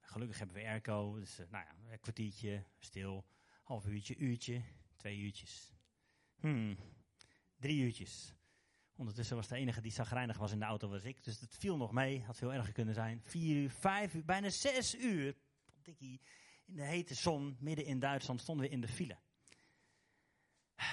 Gelukkig 0.00 0.38
hebben 0.38 0.56
we 0.56 0.62
airco. 0.62 1.18
Dus 1.18 1.40
uh, 1.40 1.46
nou 1.50 1.64
ja, 1.64 1.92
een 1.92 2.00
kwartiertje, 2.00 2.64
stil. 2.78 3.26
Half 3.62 3.86
uurtje, 3.86 4.16
uurtje, 4.16 4.62
twee 4.96 5.18
uurtjes. 5.18 5.72
Hmm, 6.36 6.76
Drie 7.58 7.82
uurtjes. 7.82 8.34
Ondertussen 8.94 9.36
was 9.36 9.48
de 9.48 9.56
enige 9.56 9.80
die 9.80 9.92
zagrijnig 9.92 10.38
was 10.38 10.52
in 10.52 10.58
de 10.58 10.64
auto 10.64 10.88
was 10.88 11.02
ik. 11.02 11.24
Dus 11.24 11.40
het 11.40 11.54
viel 11.54 11.76
nog 11.76 11.92
mee. 11.92 12.22
Had 12.22 12.36
veel 12.36 12.52
erger 12.52 12.72
kunnen 12.72 12.94
zijn. 12.94 13.22
Vier 13.22 13.56
uur, 13.56 13.70
vijf 13.70 14.14
uur, 14.14 14.24
bijna 14.24 14.50
zes 14.50 14.94
uur. 14.94 15.36
Dikkie, 15.82 16.20
in 16.64 16.76
de 16.76 16.82
hete 16.82 17.14
zon, 17.14 17.56
midden 17.60 17.84
in 17.84 17.98
Duitsland, 17.98 18.40
stonden 18.40 18.66
we 18.66 18.72
in 18.72 18.80
de 18.80 18.88
file. 18.88 19.18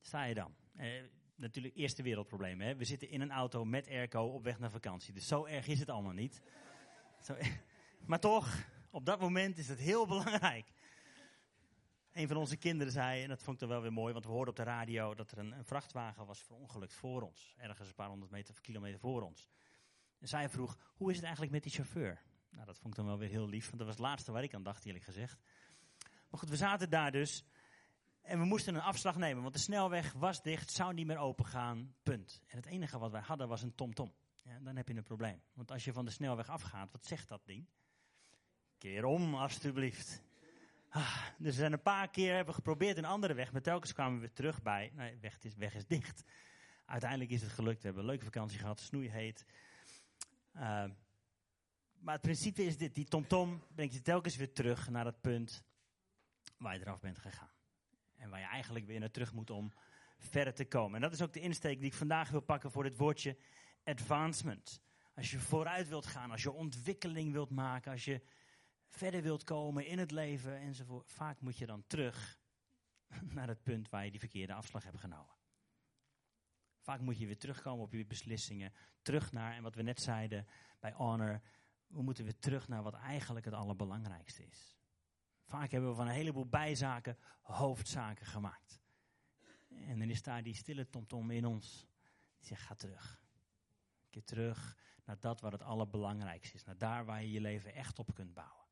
Sta 0.00 0.24
je 0.24 0.34
dan? 0.34 0.54
Eh, 0.76 1.02
natuurlijk 1.42 1.76
eerste 1.76 2.02
wereldprobleem. 2.02 2.60
Hè? 2.60 2.76
We 2.76 2.84
zitten 2.84 3.08
in 3.08 3.20
een 3.20 3.30
auto 3.30 3.64
met 3.64 3.88
airco 3.88 4.22
op 4.22 4.44
weg 4.44 4.58
naar 4.58 4.70
vakantie. 4.70 5.12
Dus 5.12 5.26
zo 5.26 5.44
erg 5.44 5.66
is 5.66 5.78
het 5.78 5.90
allemaal 5.90 6.12
niet. 6.12 6.42
Zo, 7.22 7.36
maar 8.08 8.20
toch, 8.20 8.64
op 8.90 9.06
dat 9.06 9.20
moment 9.20 9.58
is 9.58 9.68
het 9.68 9.78
heel 9.78 10.06
belangrijk 10.06 10.72
een 12.12 12.28
van 12.28 12.36
onze 12.36 12.56
kinderen 12.56 12.92
zei, 12.92 13.22
en 13.22 13.28
dat 13.28 13.42
vond 13.42 13.54
ik 13.54 13.60
dan 13.60 13.68
wel 13.68 13.82
weer 13.82 13.92
mooi, 13.92 14.12
want 14.12 14.24
we 14.24 14.30
hoorden 14.30 14.48
op 14.48 14.56
de 14.56 14.70
radio 14.70 15.14
dat 15.14 15.30
er 15.30 15.38
een, 15.38 15.52
een 15.52 15.64
vrachtwagen 15.64 16.26
was 16.26 16.42
verongelukt 16.42 16.94
voor 16.94 17.22
ons. 17.22 17.54
Ergens 17.58 17.88
een 17.88 17.94
paar 17.94 18.08
honderd 18.08 18.30
meter, 18.30 18.60
kilometer 18.60 19.00
voor 19.00 19.22
ons. 19.22 19.48
En 20.18 20.28
zij 20.28 20.48
vroeg, 20.48 20.78
hoe 20.94 21.08
is 21.08 21.16
het 21.16 21.24
eigenlijk 21.24 21.54
met 21.54 21.62
die 21.62 21.72
chauffeur? 21.72 22.22
Nou, 22.50 22.66
dat 22.66 22.78
vond 22.78 22.88
ik 22.88 22.96
dan 22.96 23.06
wel 23.06 23.18
weer 23.18 23.28
heel 23.28 23.48
lief, 23.48 23.64
want 23.64 23.78
dat 23.78 23.86
was 23.86 23.96
het 23.96 24.04
laatste 24.04 24.32
waar 24.32 24.42
ik 24.42 24.54
aan 24.54 24.62
dacht, 24.62 24.84
eerlijk 24.84 25.04
gezegd. 25.04 25.40
Maar 26.30 26.40
goed, 26.40 26.48
we 26.48 26.56
zaten 26.56 26.90
daar 26.90 27.12
dus. 27.12 27.44
En 28.22 28.38
we 28.38 28.44
moesten 28.44 28.74
een 28.74 28.80
afslag 28.80 29.16
nemen, 29.16 29.42
want 29.42 29.54
de 29.54 29.60
snelweg 29.60 30.12
was 30.12 30.42
dicht, 30.42 30.70
zou 30.70 30.94
niet 30.94 31.06
meer 31.06 31.18
open 31.18 31.46
gaan, 31.46 31.94
punt. 32.02 32.42
En 32.46 32.56
het 32.56 32.66
enige 32.66 32.98
wat 32.98 33.10
wij 33.10 33.20
hadden 33.20 33.48
was 33.48 33.62
een 33.62 33.74
TomTom. 33.74 34.12
Ja, 34.42 34.58
dan 34.60 34.76
heb 34.76 34.88
je 34.88 34.94
een 34.94 35.02
probleem. 35.02 35.42
Want 35.52 35.70
als 35.70 35.84
je 35.84 35.92
van 35.92 36.04
de 36.04 36.10
snelweg 36.10 36.48
afgaat, 36.48 36.92
wat 36.92 37.04
zegt 37.04 37.28
dat 37.28 37.46
ding? 37.46 37.66
Keer 38.78 39.04
om, 39.04 39.34
alstublieft. 39.34 40.22
Ah, 40.88 41.26
dus 41.38 41.54
we 41.54 41.60
zijn 41.60 41.72
een 41.72 41.82
paar 41.82 42.10
keer 42.10 42.34
hebben 42.34 42.54
geprobeerd 42.54 42.96
een 42.96 43.04
andere 43.04 43.34
weg, 43.34 43.52
maar 43.52 43.62
telkens 43.62 43.92
kwamen 43.92 44.14
we 44.14 44.20
weer 44.20 44.32
terug 44.32 44.62
bij, 44.62 44.92
nee, 44.94 45.18
weg 45.20 45.38
is, 45.40 45.54
weg 45.54 45.74
is 45.74 45.86
dicht. 45.86 46.24
Uiteindelijk 46.86 47.30
is 47.30 47.42
het 47.42 47.50
gelukt, 47.50 47.80
we 47.80 47.84
hebben 47.84 48.02
een 48.02 48.08
leuke 48.08 48.24
vakantie 48.24 48.58
gehad, 48.58 48.80
snoeiheet. 48.80 49.44
Uh, 50.54 50.84
maar 51.98 52.14
het 52.14 52.22
principe 52.22 52.64
is 52.64 52.76
dit, 52.76 52.94
die 52.94 53.04
tomtom 53.04 53.62
brengt 53.74 53.94
je 53.94 54.02
telkens 54.02 54.36
weer 54.36 54.52
terug 54.52 54.90
naar 54.90 55.04
het 55.04 55.20
punt 55.20 55.64
waar 56.58 56.74
je 56.74 56.80
eraf 56.80 57.00
bent 57.00 57.18
gegaan. 57.18 57.50
En 58.22 58.30
waar 58.30 58.40
je 58.40 58.46
eigenlijk 58.46 58.86
weer 58.86 59.00
naar 59.00 59.10
terug 59.10 59.32
moet 59.32 59.50
om 59.50 59.72
verder 60.18 60.54
te 60.54 60.64
komen. 60.64 60.94
En 60.94 61.00
dat 61.00 61.12
is 61.12 61.22
ook 61.22 61.32
de 61.32 61.40
insteek 61.40 61.78
die 61.78 61.86
ik 61.86 61.94
vandaag 61.94 62.30
wil 62.30 62.40
pakken 62.40 62.70
voor 62.70 62.82
dit 62.82 62.96
woordje 62.96 63.36
advancement. 63.84 64.80
Als 65.14 65.30
je 65.30 65.38
vooruit 65.38 65.88
wilt 65.88 66.06
gaan, 66.06 66.30
als 66.30 66.42
je 66.42 66.52
ontwikkeling 66.52 67.32
wilt 67.32 67.50
maken, 67.50 67.92
als 67.92 68.04
je 68.04 68.22
verder 68.86 69.22
wilt 69.22 69.44
komen 69.44 69.86
in 69.86 69.98
het 69.98 70.10
leven 70.10 70.56
enzovoort. 70.56 71.12
Vaak 71.12 71.40
moet 71.40 71.58
je 71.58 71.66
dan 71.66 71.84
terug 71.86 72.38
naar 73.34 73.48
het 73.48 73.62
punt 73.62 73.88
waar 73.88 74.04
je 74.04 74.10
die 74.10 74.20
verkeerde 74.20 74.54
afslag 74.54 74.84
hebt 74.84 74.98
genomen. 74.98 75.34
Vaak 76.80 77.00
moet 77.00 77.18
je 77.18 77.26
weer 77.26 77.38
terugkomen 77.38 77.84
op 77.84 77.92
je 77.92 78.06
beslissingen. 78.06 78.72
Terug 79.02 79.32
naar, 79.32 79.54
en 79.54 79.62
wat 79.62 79.74
we 79.74 79.82
net 79.82 80.00
zeiden 80.00 80.46
bij 80.80 80.92
Honor, 80.92 81.40
we 81.86 82.02
moeten 82.02 82.24
weer 82.24 82.38
terug 82.38 82.68
naar 82.68 82.82
wat 82.82 82.94
eigenlijk 82.94 83.44
het 83.44 83.54
allerbelangrijkste 83.54 84.46
is. 84.46 84.81
Vaak 85.52 85.70
hebben 85.70 85.90
we 85.90 85.96
van 85.96 86.06
een 86.06 86.14
heleboel 86.14 86.46
bijzaken 86.46 87.18
hoofdzaken 87.40 88.26
gemaakt. 88.26 88.80
En 89.68 89.98
dan 89.98 90.10
is 90.10 90.22
daar 90.22 90.42
die 90.42 90.54
stille 90.54 90.88
tomtom 90.88 91.30
in 91.30 91.46
ons. 91.46 91.86
Die 92.38 92.46
zegt, 92.46 92.62
ga 92.62 92.74
terug. 92.74 93.22
Een 94.02 94.10
keer 94.10 94.24
terug 94.24 94.76
naar 95.04 95.20
dat 95.20 95.40
wat 95.40 95.52
het 95.52 95.62
allerbelangrijkste 95.62 96.54
is. 96.54 96.64
Naar 96.64 96.78
daar 96.78 97.04
waar 97.04 97.22
je 97.22 97.30
je 97.30 97.40
leven 97.40 97.74
echt 97.74 97.98
op 97.98 98.14
kunt 98.14 98.34
bouwen. 98.34 98.64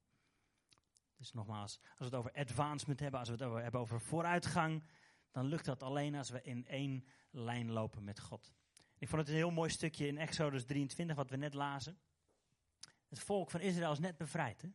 Dus 1.17 1.33
nogmaals, 1.33 1.81
als 1.83 1.99
we 1.99 2.05
het 2.05 2.15
over 2.15 2.33
advancement 2.33 3.01
hebben, 3.01 3.21
als 3.21 3.29
we 3.29 3.45
het 3.45 3.63
hebben 3.63 3.81
over 3.81 4.01
vooruitgang, 4.01 4.85
dan 5.31 5.47
lukt 5.47 5.65
dat 5.65 5.83
alleen 5.83 6.15
als 6.15 6.31
we 6.31 6.43
in 6.43 6.67
één 6.67 7.05
lijn 7.31 7.71
lopen 7.71 8.05
met 8.05 8.21
God. 8.21 8.53
Ik 8.99 9.09
vond 9.09 9.21
het 9.21 9.31
een 9.31 9.37
heel 9.37 9.51
mooi 9.51 9.71
stukje 9.71 10.07
in 10.07 10.19
Exodus 10.19 10.65
23, 10.65 11.17
wat 11.17 11.31
we 11.31 11.37
net 11.37 11.55
lazen. 11.55 11.99
Het 13.09 13.19
volk 13.19 13.51
van 13.51 13.61
Israël 13.61 13.93
is 13.93 13.99
net 13.99 14.17
bevrijd. 14.17 14.63
Hè? 14.63 14.69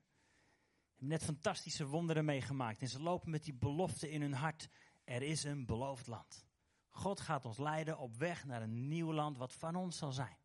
Net 1.05 1.23
fantastische 1.23 1.85
wonderen 1.85 2.25
meegemaakt. 2.25 2.81
En 2.81 2.87
ze 2.87 3.01
lopen 3.01 3.29
met 3.29 3.43
die 3.43 3.53
belofte 3.53 4.09
in 4.09 4.21
hun 4.21 4.33
hart. 4.33 4.69
Er 5.03 5.21
is 5.21 5.43
een 5.43 5.65
beloofd 5.65 6.07
land. 6.07 6.45
God 6.89 7.19
gaat 7.19 7.45
ons 7.45 7.57
leiden 7.57 7.97
op 7.97 8.15
weg 8.15 8.45
naar 8.45 8.61
een 8.61 8.87
nieuw 8.87 9.13
land 9.13 9.37
wat 9.37 9.53
van 9.53 9.75
ons 9.75 9.97
zal 9.97 10.11
zijn. 10.11 10.37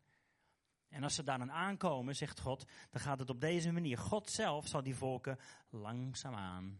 En 0.87 1.03
als 1.03 1.15
ze 1.15 1.23
daar 1.23 1.37
dan 1.37 1.51
aankomen, 1.51 2.15
zegt 2.15 2.39
God, 2.39 2.65
dan 2.89 3.01
gaat 3.01 3.19
het 3.19 3.29
op 3.29 3.41
deze 3.41 3.71
manier. 3.71 3.97
God 3.97 4.29
zelf 4.29 4.67
zal 4.67 4.83
die 4.83 4.95
volken 4.95 5.39
langzaamaan 5.69 6.79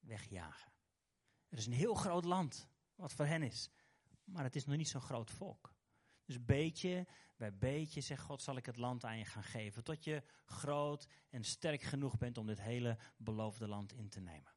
wegjagen. 0.00 0.72
Er 1.48 1.58
is 1.58 1.66
een 1.66 1.72
heel 1.72 1.94
groot 1.94 2.24
land 2.24 2.68
wat 2.94 3.12
voor 3.12 3.26
hen 3.26 3.42
is. 3.42 3.70
Maar 4.24 4.44
het 4.44 4.56
is 4.56 4.64
nog 4.66 4.76
niet 4.76 4.88
zo'n 4.88 5.00
groot 5.00 5.30
volk. 5.30 5.74
Dus 6.28 6.44
beetje 6.44 7.06
bij 7.36 7.58
beetje, 7.58 8.00
zegt 8.00 8.22
God, 8.22 8.42
zal 8.42 8.56
ik 8.56 8.66
het 8.66 8.76
land 8.76 9.04
aan 9.04 9.18
je 9.18 9.24
gaan 9.24 9.42
geven. 9.42 9.84
Tot 9.84 10.04
je 10.04 10.22
groot 10.44 11.08
en 11.30 11.44
sterk 11.44 11.82
genoeg 11.82 12.18
bent 12.18 12.38
om 12.38 12.46
dit 12.46 12.60
hele 12.60 12.98
beloofde 13.16 13.68
land 13.68 13.92
in 13.92 14.08
te 14.08 14.20
nemen. 14.20 14.52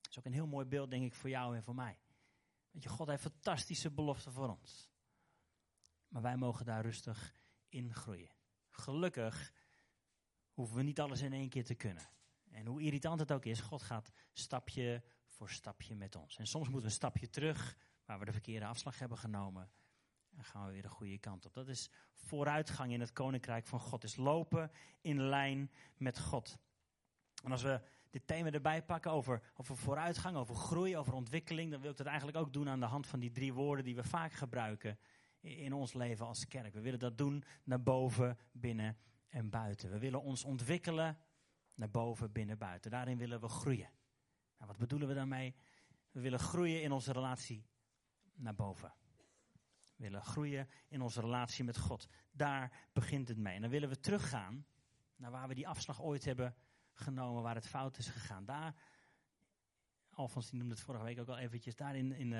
Dat 0.00 0.10
is 0.10 0.18
ook 0.18 0.24
een 0.24 0.32
heel 0.32 0.46
mooi 0.46 0.66
beeld, 0.66 0.90
denk 0.90 1.04
ik, 1.04 1.14
voor 1.14 1.30
jou 1.30 1.56
en 1.56 1.62
voor 1.62 1.74
mij. 1.74 1.98
Weet 2.70 2.82
je, 2.82 2.88
God 2.88 3.08
heeft 3.08 3.22
fantastische 3.22 3.90
beloften 3.90 4.32
voor 4.32 4.48
ons. 4.48 4.90
Maar 6.08 6.22
wij 6.22 6.36
mogen 6.36 6.64
daar 6.64 6.82
rustig 6.82 7.34
in 7.68 7.94
groeien. 7.94 8.34
Gelukkig 8.70 9.52
hoeven 10.50 10.76
we 10.76 10.82
niet 10.82 11.00
alles 11.00 11.20
in 11.20 11.32
één 11.32 11.48
keer 11.48 11.64
te 11.64 11.74
kunnen. 11.74 12.10
En 12.50 12.66
hoe 12.66 12.82
irritant 12.82 13.20
het 13.20 13.32
ook 13.32 13.44
is, 13.44 13.60
God 13.60 13.82
gaat 13.82 14.12
stapje 14.32 15.04
voor 15.26 15.50
stapje 15.50 15.94
met 15.94 16.16
ons. 16.16 16.36
En 16.36 16.46
soms 16.46 16.64
moeten 16.64 16.82
we 16.82 16.88
een 16.88 17.00
stapje 17.00 17.30
terug, 17.30 17.76
waar 18.04 18.18
we 18.18 18.24
de 18.24 18.32
verkeerde 18.32 18.66
afslag 18.66 18.98
hebben 18.98 19.18
genomen. 19.18 19.70
En 20.36 20.44
gaan 20.44 20.66
we 20.66 20.72
weer 20.72 20.82
de 20.82 20.88
goede 20.88 21.18
kant 21.18 21.46
op. 21.46 21.54
Dat 21.54 21.68
is 21.68 21.90
vooruitgang 22.14 22.92
in 22.92 23.00
het 23.00 23.12
koninkrijk 23.12 23.66
van 23.66 23.80
God. 23.80 24.04
Is 24.04 24.16
lopen 24.16 24.70
in 25.00 25.20
lijn 25.20 25.70
met 25.96 26.18
God. 26.18 26.58
En 27.44 27.50
als 27.50 27.62
we 27.62 27.80
dit 28.10 28.26
thema 28.26 28.50
erbij 28.50 28.82
pakken 28.82 29.10
over, 29.10 29.42
over 29.56 29.76
vooruitgang, 29.76 30.36
over 30.36 30.54
groei, 30.54 30.96
over 30.96 31.12
ontwikkeling, 31.12 31.70
dan 31.70 31.80
wil 31.80 31.90
ik 31.90 31.96
dat 31.96 32.06
eigenlijk 32.06 32.38
ook 32.38 32.52
doen 32.52 32.68
aan 32.68 32.80
de 32.80 32.86
hand 32.86 33.06
van 33.06 33.20
die 33.20 33.30
drie 33.30 33.52
woorden 33.52 33.84
die 33.84 33.96
we 33.96 34.04
vaak 34.04 34.32
gebruiken 34.32 34.98
in 35.40 35.72
ons 35.72 35.92
leven 35.92 36.26
als 36.26 36.46
kerk. 36.46 36.74
We 36.74 36.80
willen 36.80 36.98
dat 36.98 37.18
doen 37.18 37.44
naar 37.64 37.82
boven, 37.82 38.38
binnen 38.52 38.96
en 39.28 39.50
buiten. 39.50 39.90
We 39.90 39.98
willen 39.98 40.22
ons 40.22 40.44
ontwikkelen 40.44 41.18
naar 41.74 41.90
boven, 41.90 42.32
binnen, 42.32 42.58
buiten. 42.58 42.90
Daarin 42.90 43.18
willen 43.18 43.40
we 43.40 43.48
groeien. 43.48 43.90
Nou, 44.56 44.70
wat 44.70 44.78
bedoelen 44.78 45.08
we 45.08 45.14
daarmee? 45.14 45.54
We 46.10 46.20
willen 46.20 46.38
groeien 46.38 46.82
in 46.82 46.92
onze 46.92 47.12
relatie 47.12 47.66
naar 48.34 48.54
boven. 48.54 48.94
Willen 49.96 50.22
groeien 50.22 50.68
in 50.88 51.00
onze 51.00 51.20
relatie 51.20 51.64
met 51.64 51.78
God. 51.78 52.08
Daar 52.32 52.88
begint 52.92 53.28
het 53.28 53.38
mee. 53.38 53.54
En 53.54 53.60
dan 53.60 53.70
willen 53.70 53.88
we 53.88 54.00
teruggaan 54.00 54.66
naar 55.16 55.30
waar 55.30 55.48
we 55.48 55.54
die 55.54 55.68
afslag 55.68 56.02
ooit 56.02 56.24
hebben 56.24 56.54
genomen, 56.92 57.42
waar 57.42 57.54
het 57.54 57.68
fout 57.68 57.98
is 57.98 58.08
gegaan. 58.08 58.44
Daar, 58.44 58.74
Alfons 60.10 60.50
die 60.50 60.58
noemde 60.58 60.74
het 60.74 60.82
vorige 60.82 61.04
week 61.04 61.20
ook 61.20 61.28
al 61.28 61.38
eventjes, 61.38 61.76
daar 61.76 61.96
in, 61.96 62.12
in, 62.12 62.32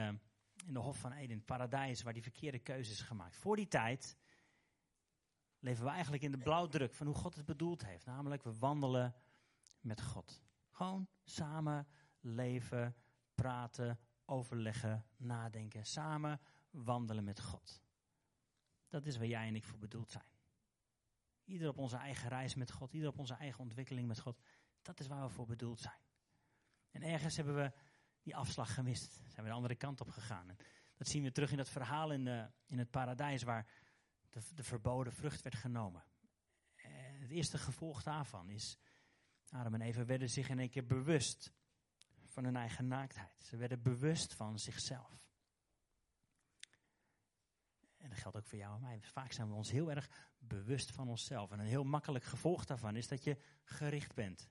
in 0.67 0.73
de 0.73 0.79
Hof 0.79 0.99
van 0.99 1.13
Eden, 1.13 1.37
het 1.37 1.47
paradijs, 1.47 2.03
waar 2.03 2.13
die 2.13 2.23
verkeerde 2.23 2.59
keuzes 2.59 3.01
gemaakt. 3.01 3.37
Voor 3.37 3.57
die 3.57 3.69
tijd 3.69 4.17
leven 5.59 5.85
we 5.85 5.91
eigenlijk 5.91 6.23
in 6.23 6.31
de 6.31 6.39
blauwdruk 6.39 6.95
van 6.95 7.07
hoe 7.07 7.15
God 7.15 7.35
het 7.35 7.45
bedoeld 7.45 7.85
heeft. 7.85 8.07
Namelijk, 8.07 8.43
we 8.43 8.59
wandelen 8.59 9.15
met 9.81 10.03
God. 10.03 10.43
Gewoon 10.71 11.09
samen 11.25 11.87
leven, 12.21 12.97
praten, 13.35 13.99
overleggen, 14.25 15.07
nadenken. 15.17 15.87
Samen 15.87 16.41
wandelen 16.85 17.25
met 17.25 17.41
God. 17.41 17.83
Dat 18.89 19.07
is 19.07 19.17
waar 19.17 19.27
jij 19.27 19.49
en 19.49 19.55
ik 19.55 19.65
voor 19.65 19.79
bedoeld 19.79 20.11
zijn. 20.11 20.29
Ieder 21.45 21.69
op 21.69 21.79
onze 21.79 21.97
eigen 21.97 22.29
reis 22.29 22.55
met 22.55 22.73
God, 22.73 22.93
ieder 22.93 23.09
op 23.09 23.19
onze 23.19 23.35
eigen 23.35 23.61
ontwikkeling 23.61 24.09
met 24.09 24.21
God. 24.21 24.41
Dat 24.83 25.01
is 25.01 25.07
waar 25.07 25.27
we 25.27 25.35
voor 25.35 25.47
bedoeld 25.47 25.81
zijn. 25.81 26.01
En 26.91 27.03
ergens 27.03 27.37
hebben 27.37 27.55
we 27.55 27.73
die 28.23 28.37
afslag 28.37 28.75
gemist. 28.75 29.13
Zijn 29.13 29.43
we 29.45 29.51
de 29.51 29.57
andere 29.57 29.75
kant 29.75 30.01
op 30.01 30.09
gegaan. 30.09 30.49
En 30.49 30.57
dat 30.97 31.09
zien 31.09 31.23
we 31.23 31.33
terug 31.33 31.51
in 31.51 31.57
dat 31.57 31.69
verhaal 31.69 32.13
in, 32.13 32.25
de, 32.25 32.51
in 32.67 32.79
het 32.79 32.91
paradijs 32.91 33.43
waar 33.43 33.67
de, 34.31 34.41
de 34.55 34.63
verboden 34.63 35.13
vrucht 35.13 35.43
werd 35.43 35.57
genomen. 35.57 36.05
En 36.75 37.21
het 37.21 37.31
eerste 37.31 37.59
gevolg 37.59 38.03
daarvan 38.03 38.51
is, 38.51 38.79
Adam 39.51 39.75
en 39.75 39.81
Eva 39.81 40.05
werden 40.05 40.31
zich 40.31 40.49
in 40.49 40.59
één 40.59 40.71
keer 40.71 40.87
bewust 40.87 41.53
van 42.25 42.45
hun 42.45 42.57
eigen 42.57 42.87
naaktheid. 42.87 43.45
Ze 43.45 43.57
werden 43.57 43.83
bewust 43.83 44.35
van 44.35 44.59
zichzelf. 44.59 45.26
En 48.07 48.13
dat 48.13 48.21
geldt 48.21 48.37
ook 48.37 48.47
voor 48.47 48.59
jou 48.59 48.75
en 48.75 48.81
mij. 48.81 49.01
Vaak 49.03 49.33
zijn 49.33 49.49
we 49.49 49.55
ons 49.55 49.71
heel 49.71 49.91
erg 49.91 50.11
bewust 50.39 50.91
van 50.91 51.09
onszelf. 51.09 51.51
En 51.51 51.59
een 51.59 51.67
heel 51.67 51.85
makkelijk 51.85 52.25
gevolg 52.25 52.65
daarvan 52.65 52.97
is 52.97 53.09
dat 53.09 53.25
je 53.25 53.37
gericht 53.63 54.15
bent 54.15 54.51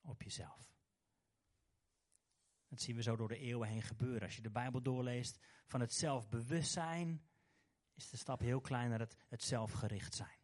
op 0.00 0.22
jezelf. 0.22 0.74
Dat 2.68 2.80
zien 2.80 2.96
we 2.96 3.02
zo 3.02 3.16
door 3.16 3.28
de 3.28 3.38
eeuwen 3.38 3.68
heen 3.68 3.82
gebeuren. 3.82 4.22
Als 4.22 4.36
je 4.36 4.42
de 4.42 4.50
Bijbel 4.50 4.82
doorleest 4.82 5.38
van 5.66 5.80
het 5.80 5.92
zelfbewustzijn, 5.92 7.22
is 7.94 8.10
de 8.10 8.16
stap 8.16 8.40
heel 8.40 8.60
klein 8.60 8.90
naar 8.90 8.98
het, 8.98 9.16
het 9.28 9.42
zelfgericht 9.42 10.14
zijn. 10.14 10.38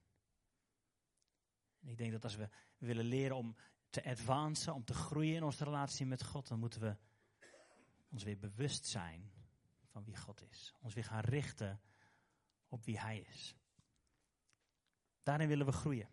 En 1.81 1.89
ik 1.89 1.97
denk 1.97 2.13
dat 2.13 2.25
als 2.25 2.37
we 2.37 2.49
willen 2.79 3.05
leren 3.05 3.37
om 3.37 3.57
te 3.91 4.05
advancen, 4.05 4.75
om 4.75 4.85
te 4.85 4.95
groeien 4.95 5.37
in 5.37 5.43
onze 5.43 5.65
relatie 5.65 6.07
met 6.07 6.25
God, 6.25 6.49
dan 6.49 6.59
moeten 6.59 6.81
we 6.81 6.97
ons 8.09 8.23
weer 8.23 8.39
bewust 8.39 8.87
zijn 8.87 9.33
van 9.87 10.05
wie 10.05 10.17
God 10.17 10.43
is. 10.51 10.75
Ons 10.81 10.95
weer 10.95 11.05
gaan 11.05 11.25
richten 11.25 11.81
op 12.73 12.85
wie 12.85 12.99
Hij 12.99 13.19
is. 13.21 13.57
Daarin 15.23 15.49
willen 15.49 15.67
we 15.67 15.73
groeien. 15.73 16.09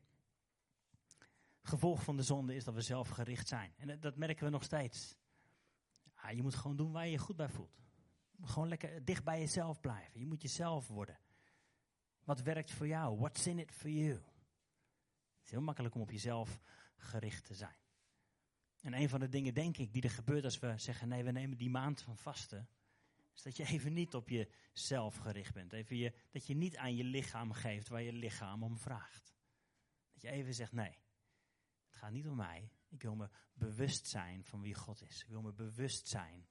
Gevolg 1.61 2.03
van 2.03 2.17
de 2.17 2.23
zonde 2.23 2.55
is 2.55 2.63
dat 2.63 2.73
we 2.73 2.81
zelfgericht 2.81 3.47
zijn. 3.47 3.73
En 3.77 3.99
dat 3.99 4.15
merken 4.15 4.45
we 4.45 4.51
nog 4.51 4.63
steeds. 4.63 5.17
Je 6.35 6.41
moet 6.41 6.55
gewoon 6.55 6.77
doen 6.77 6.91
waar 6.91 7.05
je 7.05 7.11
je 7.11 7.17
goed 7.17 7.35
bij 7.35 7.49
voelt. 7.49 7.81
Gewoon 8.41 8.67
lekker 8.67 9.05
dicht 9.05 9.23
bij 9.23 9.39
jezelf 9.39 9.79
blijven. 9.79 10.19
Je 10.19 10.25
moet 10.25 10.41
jezelf 10.41 10.87
worden. 10.87 11.19
Wat 12.23 12.41
werkt 12.41 12.71
voor 12.71 12.87
jou? 12.87 13.17
What's 13.17 13.47
in 13.47 13.59
it 13.59 13.71
for 13.71 13.89
you? 13.89 14.13
Het 14.13 15.45
is 15.45 15.51
heel 15.51 15.61
makkelijk 15.61 15.95
om 15.95 16.01
op 16.01 16.11
jezelf 16.11 16.59
gericht 16.97 17.45
te 17.45 17.53
zijn. 17.53 17.77
En 18.81 18.93
een 18.93 19.09
van 19.09 19.19
de 19.19 19.29
dingen, 19.29 19.53
denk 19.53 19.77
ik, 19.77 19.93
die 19.93 20.01
er 20.01 20.09
gebeurt 20.09 20.43
als 20.43 20.59
we 20.59 20.77
zeggen: 20.77 21.07
nee, 21.07 21.23
we 21.23 21.31
nemen 21.31 21.57
die 21.57 21.69
maand 21.69 22.01
van 22.01 22.17
vasten. 22.17 22.69
Dat 23.43 23.57
je 23.57 23.65
even 23.65 23.93
niet 23.93 24.13
op 24.13 24.29
jezelf 24.29 25.15
gericht 25.15 25.53
bent. 25.53 25.73
Even 25.73 25.97
je, 25.97 26.13
dat 26.31 26.47
je 26.47 26.55
niet 26.55 26.77
aan 26.77 26.95
je 26.95 27.03
lichaam 27.03 27.51
geeft 27.51 27.87
waar 27.87 28.01
je 28.01 28.13
lichaam 28.13 28.63
om 28.63 28.77
vraagt. 28.77 29.35
Dat 30.11 30.21
je 30.21 30.29
even 30.29 30.53
zegt: 30.53 30.71
nee, 30.71 30.97
het 31.87 31.95
gaat 31.95 32.11
niet 32.11 32.27
om 32.27 32.35
mij. 32.35 32.71
Ik 32.89 33.01
wil 33.01 33.15
me 33.15 33.29
bewust 33.53 34.07
zijn 34.07 34.43
van 34.43 34.61
wie 34.61 34.75
God 34.75 35.01
is. 35.01 35.21
Ik 35.21 35.29
wil 35.29 35.41
me 35.41 35.53
bewust 35.53 36.07
zijn. 36.07 36.47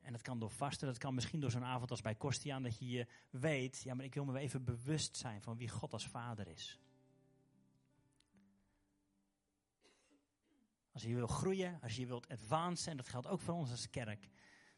En 0.00 0.12
dat 0.12 0.22
kan 0.22 0.38
door 0.38 0.50
vasten, 0.50 0.86
dat 0.86 0.98
kan 0.98 1.14
misschien 1.14 1.40
door 1.40 1.50
zo'n 1.50 1.64
avond 1.64 1.90
als 1.90 2.00
bij 2.00 2.14
Kostiaan, 2.14 2.62
dat 2.62 2.78
je 2.78 2.86
je 2.86 3.06
weet, 3.30 3.82
ja, 3.82 3.94
maar 3.94 4.04
ik 4.04 4.14
wil 4.14 4.24
me 4.24 4.38
even 4.38 4.64
bewust 4.64 5.16
zijn 5.16 5.42
van 5.42 5.56
wie 5.56 5.68
God 5.68 5.92
als 5.92 6.08
vader 6.08 6.48
is. 6.48 6.80
Als 10.92 11.02
je 11.02 11.14
wil 11.14 11.26
groeien, 11.26 11.80
als 11.80 11.96
je 11.96 12.06
wilt 12.06 12.28
advancen, 12.28 12.90
en 12.90 12.96
dat 12.96 13.08
geldt 13.08 13.26
ook 13.26 13.40
voor 13.40 13.54
ons 13.54 13.70
als 13.70 13.90
kerk, 13.90 14.28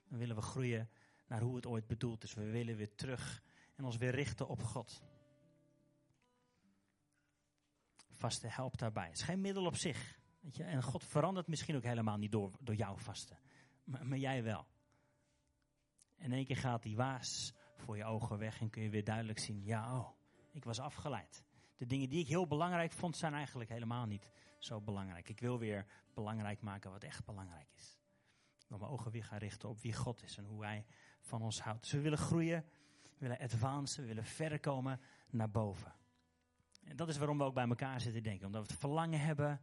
dan 0.09 0.19
willen 0.19 0.37
we 0.37 0.43
groeien 0.43 0.91
naar 1.29 1.41
hoe 1.41 1.57
het 1.57 1.67
ooit 1.67 1.87
bedoeld 1.87 2.23
is. 2.23 2.35
We 2.35 2.51
willen 2.51 2.77
weer 2.77 2.95
terug 2.95 3.43
en 3.77 3.85
ons 3.85 3.97
weer 3.97 4.15
richten 4.15 4.49
op 4.49 4.63
God. 4.63 5.03
Vasten 8.11 8.51
helpt 8.51 8.79
daarbij. 8.79 9.07
Het 9.07 9.17
is 9.19 9.23
geen 9.23 9.41
middel 9.41 9.67
op 9.67 9.77
zich. 9.77 10.19
Weet 10.41 10.57
je? 10.57 10.65
En 10.65 10.83
God 10.83 11.05
verandert 11.05 11.47
misschien 11.47 11.77
ook 11.77 11.83
helemaal 11.83 12.17
niet 12.17 12.33
door, 12.33 12.53
door 12.61 12.75
jouw 12.75 12.97
vasten. 12.97 13.39
Maar, 13.85 14.07
maar 14.07 14.19
jij 14.19 14.43
wel. 14.43 14.67
En 16.17 16.25
in 16.25 16.33
één 16.33 16.45
keer 16.45 16.57
gaat 16.57 16.83
die 16.83 16.97
waas 16.97 17.55
voor 17.77 17.97
je 17.97 18.05
ogen 18.05 18.39
weg 18.39 18.61
en 18.61 18.71
kun 18.71 18.83
je 18.83 18.91
weer 18.91 19.05
duidelijk 19.05 19.39
zien: 19.39 19.65
ja, 19.65 19.99
oh, 19.99 20.09
ik 20.53 20.65
was 20.65 20.81
afgeleid. 20.81 21.45
De 21.77 21.87
dingen 21.87 22.09
die 22.09 22.21
ik 22.21 22.29
heel 22.29 22.47
belangrijk 22.47 22.93
vond, 22.93 23.17
zijn 23.17 23.35
eigenlijk 23.35 23.71
helemaal 23.71 24.07
niet 24.07 24.31
zo 24.59 24.81
belangrijk. 24.81 25.29
Ik 25.29 25.41
wil 25.41 25.59
weer 25.59 25.87
belangrijk 26.15 26.61
maken 26.61 26.91
wat 26.91 27.03
echt 27.03 27.25
belangrijk 27.25 27.73
is. 27.75 27.99
Ik 28.59 28.69
wil 28.69 28.79
mijn 28.79 28.91
ogen 28.91 29.11
weer 29.11 29.25
gaan 29.25 29.39
richten 29.39 29.69
op 29.69 29.81
wie 29.81 29.95
God 29.95 30.23
is 30.23 30.37
en 30.37 30.45
hoe 30.45 30.65
Hij 30.65 30.87
van 31.29 31.43
ons 31.43 31.61
houdt. 31.61 31.81
Dus 31.81 31.93
we 31.93 32.01
willen 32.01 32.19
groeien, 32.19 32.65
we 33.03 33.19
willen 33.19 33.39
advancen, 33.39 34.03
we 34.03 34.09
willen 34.09 34.25
verder 34.25 34.61
komen 34.61 35.01
naar 35.31 35.51
boven. 35.51 35.95
En 36.85 36.97
dat 36.97 37.09
is 37.09 37.17
waarom 37.17 37.39
we 37.39 37.45
ook 37.45 37.55
bij 37.55 37.69
elkaar 37.69 38.01
zitten 38.01 38.23
denken. 38.23 38.47
Omdat 38.47 38.63
we 38.63 38.69
het 38.73 38.81
verlangen 38.81 39.21
hebben, 39.21 39.61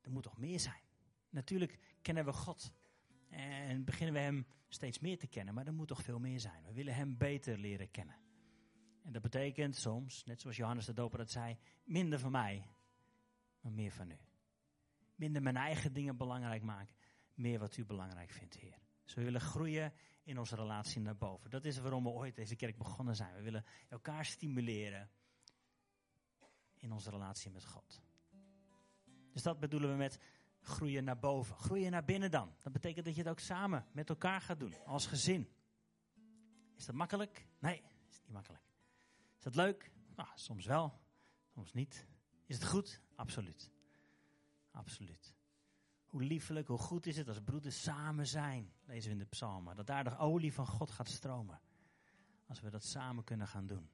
er 0.00 0.10
moet 0.10 0.22
toch 0.22 0.38
meer 0.38 0.60
zijn. 0.60 0.82
Natuurlijk 1.30 1.78
kennen 2.02 2.24
we 2.24 2.32
God. 2.32 2.72
En 3.28 3.84
beginnen 3.84 4.14
we 4.14 4.20
Hem 4.20 4.46
steeds 4.68 4.98
meer 4.98 5.18
te 5.18 5.26
kennen. 5.26 5.54
Maar 5.54 5.66
er 5.66 5.74
moet 5.74 5.88
toch 5.88 6.02
veel 6.02 6.18
meer 6.18 6.40
zijn. 6.40 6.64
We 6.64 6.72
willen 6.72 6.94
Hem 6.94 7.16
beter 7.16 7.58
leren 7.58 7.90
kennen. 7.90 8.16
En 9.02 9.12
dat 9.12 9.22
betekent 9.22 9.76
soms, 9.76 10.24
net 10.24 10.40
zoals 10.40 10.56
Johannes 10.56 10.86
de 10.86 10.92
Doper 10.92 11.18
dat 11.18 11.30
zei, 11.30 11.58
minder 11.84 12.18
van 12.18 12.30
mij, 12.30 12.68
maar 13.60 13.72
meer 13.72 13.92
van 13.92 14.10
u. 14.10 14.18
Minder 15.14 15.42
mijn 15.42 15.56
eigen 15.56 15.92
dingen 15.92 16.16
belangrijk 16.16 16.62
maken, 16.62 16.94
meer 17.34 17.58
wat 17.58 17.76
u 17.76 17.84
belangrijk 17.84 18.30
vindt, 18.30 18.56
Heer. 18.56 18.78
Dus 19.12 19.20
we 19.20 19.30
willen 19.30 19.48
groeien 19.48 19.92
in 20.22 20.38
onze 20.38 20.54
relatie 20.54 21.00
naar 21.00 21.16
boven. 21.16 21.50
Dat 21.50 21.64
is 21.64 21.78
waarom 21.78 22.04
we 22.04 22.10
ooit 22.10 22.34
deze 22.34 22.56
kerk 22.56 22.78
begonnen 22.78 23.16
zijn. 23.16 23.34
We 23.34 23.42
willen 23.42 23.64
elkaar 23.88 24.24
stimuleren 24.24 25.10
in 26.78 26.92
onze 26.92 27.10
relatie 27.10 27.50
met 27.50 27.64
God. 27.64 28.02
Dus 29.32 29.42
dat 29.42 29.60
bedoelen 29.60 29.90
we 29.90 29.96
met 29.96 30.18
groeien 30.60 31.04
naar 31.04 31.18
boven. 31.18 31.56
Groeien 31.56 31.90
naar 31.90 32.04
binnen 32.04 32.30
dan. 32.30 32.54
Dat 32.60 32.72
betekent 32.72 33.04
dat 33.04 33.14
je 33.14 33.20
het 33.20 33.30
ook 33.30 33.38
samen 33.38 33.86
met 33.92 34.08
elkaar 34.08 34.40
gaat 34.40 34.60
doen, 34.60 34.84
als 34.84 35.06
gezin. 35.06 35.48
Is 36.76 36.84
dat 36.84 36.94
makkelijk? 36.94 37.46
Nee, 37.58 37.82
is 38.08 38.20
niet 38.20 38.32
makkelijk. 38.32 38.64
Is 39.36 39.42
dat 39.42 39.54
leuk? 39.54 39.92
Nou, 40.16 40.28
soms 40.34 40.66
wel, 40.66 41.00
soms 41.46 41.72
niet. 41.72 42.06
Is 42.46 42.54
het 42.54 42.64
goed? 42.64 43.00
Absoluut. 43.14 43.70
Absoluut. 44.70 45.34
Hoe 46.12 46.22
liefelijk, 46.22 46.68
hoe 46.68 46.78
goed 46.78 47.06
is 47.06 47.16
het 47.16 47.28
als 47.28 47.40
broeders 47.40 47.82
samen 47.82 48.26
zijn, 48.26 48.72
lezen 48.84 49.04
we 49.04 49.16
in 49.16 49.22
de 49.22 49.28
psalmen. 49.28 49.76
Dat 49.76 49.86
daar 49.86 50.04
de 50.04 50.16
olie 50.16 50.52
van 50.52 50.66
God 50.66 50.90
gaat 50.90 51.08
stromen. 51.08 51.60
Als 52.46 52.60
we 52.60 52.70
dat 52.70 52.84
samen 52.84 53.24
kunnen 53.24 53.46
gaan 53.46 53.66
doen. 53.66 53.90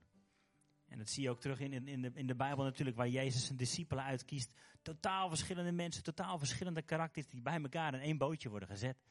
En 0.87 0.99
dat 0.99 1.09
zie 1.09 1.23
je 1.23 1.31
ook 1.31 1.41
terug 1.41 1.61
in, 1.61 1.89
in, 1.89 2.03
de, 2.03 2.11
in 2.15 2.27
de 2.27 2.35
Bijbel 2.35 2.65
natuurlijk, 2.65 2.97
waar 2.97 3.09
Jezus 3.09 3.45
zijn 3.45 3.59
discipelen 3.59 4.05
uitkiest. 4.05 4.55
Totaal 4.83 5.29
verschillende 5.29 5.73
mensen, 5.73 6.03
totaal 6.03 6.39
verschillende 6.39 6.83
karakters 6.83 7.29
die 7.29 7.43
bij 7.43 7.63
elkaar 7.63 7.95
in 7.95 8.01
één 8.01 8.19
bootje 8.19 8.49
worden 8.49 8.69
gezet. 8.69 9.03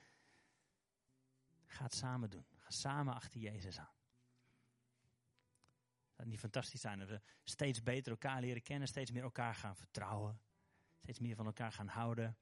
Ga 1.66 1.84
het 1.84 1.96
samen 1.96 2.30
doen. 2.30 2.46
Ga 2.56 2.70
samen 2.70 3.14
achter 3.14 3.40
Jezus 3.40 3.80
aan. 3.80 3.96
Dat 6.16 6.26
niet 6.26 6.40
fantastisch 6.40 6.82
zijn 6.82 7.00
dat 7.00 7.10
we 7.10 7.22
steeds 7.44 7.84
beter 7.84 8.12
elkaar 8.12 8.42
leren 8.42 8.62
kennen, 8.62 8.88
steeds 8.88 9.12
meer 9.12 9.24
elkaar 9.24 9.56
gaan 9.56 9.76
vertrouwen, 9.76 10.40
steeds 11.02 11.20
meer 11.20 11.36
van 11.36 11.46
elkaar 11.46 11.72
gaan 11.72 11.88
houden. 11.88 12.38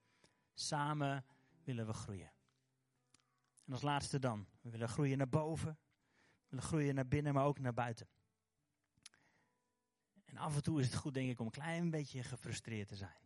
Samen 0.55 1.25
willen 1.63 1.85
we 1.85 1.93
groeien. 1.93 2.31
En 3.65 3.71
als 3.71 3.81
laatste 3.81 4.19
dan, 4.19 4.47
we 4.61 4.69
willen 4.69 4.89
groeien 4.89 5.17
naar 5.17 5.29
boven, 5.29 5.69
we 5.69 6.45
willen 6.49 6.65
groeien 6.65 6.95
naar 6.95 7.07
binnen, 7.07 7.33
maar 7.33 7.45
ook 7.45 7.59
naar 7.59 7.73
buiten. 7.73 8.07
En 10.25 10.37
af 10.37 10.55
en 10.55 10.63
toe 10.63 10.79
is 10.79 10.85
het 10.85 10.95
goed, 10.95 11.13
denk 11.13 11.29
ik, 11.29 11.39
om 11.39 11.45
een 11.45 11.51
klein 11.51 11.89
beetje 11.89 12.23
gefrustreerd 12.23 12.87
te 12.87 12.95
zijn. 12.95 13.23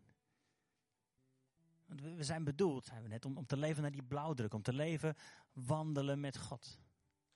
Want 1.86 2.02
we 2.02 2.24
zijn 2.24 2.44
bedoeld, 2.44 2.86
zijn 2.86 3.02
we 3.02 3.08
net, 3.08 3.26
om, 3.26 3.38
om 3.38 3.46
te 3.46 3.58
leven 3.58 3.82
naar 3.82 3.92
die 3.92 4.04
blauwdruk, 4.04 4.54
om 4.54 4.62
te 4.62 4.74
leven 4.74 5.16
wandelen 5.54 6.20
met 6.20 6.38
God. 6.38 6.80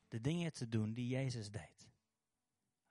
De 0.08 0.22
dingen 0.22 0.54
te 0.54 0.70
doen 0.70 0.94
die 0.94 1.08
Jezus 1.08 1.52
deed. 1.52 1.90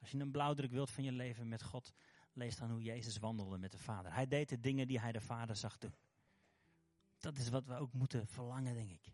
Als 0.01 0.11
je 0.11 0.19
een 0.19 0.31
blauwdruk 0.31 0.71
wilt 0.71 0.91
van 0.91 1.05
je 1.05 1.13
leven 1.13 1.49
met 1.49 1.63
God, 1.63 1.93
lees 2.33 2.57
dan 2.57 2.71
hoe 2.71 2.83
Jezus 2.83 3.19
wandelde 3.19 3.59
met 3.59 3.73
de 3.73 3.79
Vader. 3.79 4.15
Hij 4.15 4.27
deed 4.27 4.49
de 4.49 4.61
dingen 4.61 4.87
die 4.87 5.01
hij 5.01 5.13
de 5.13 5.21
Vader 5.21 5.57
zag 5.57 5.79
doen. 5.79 5.95
Dat 7.23 7.37
is 7.37 7.49
wat 7.49 7.67
we 7.67 7.75
ook 7.75 7.93
moeten 7.93 8.27
verlangen, 8.27 8.75
denk 8.75 8.91
ik. 8.91 9.13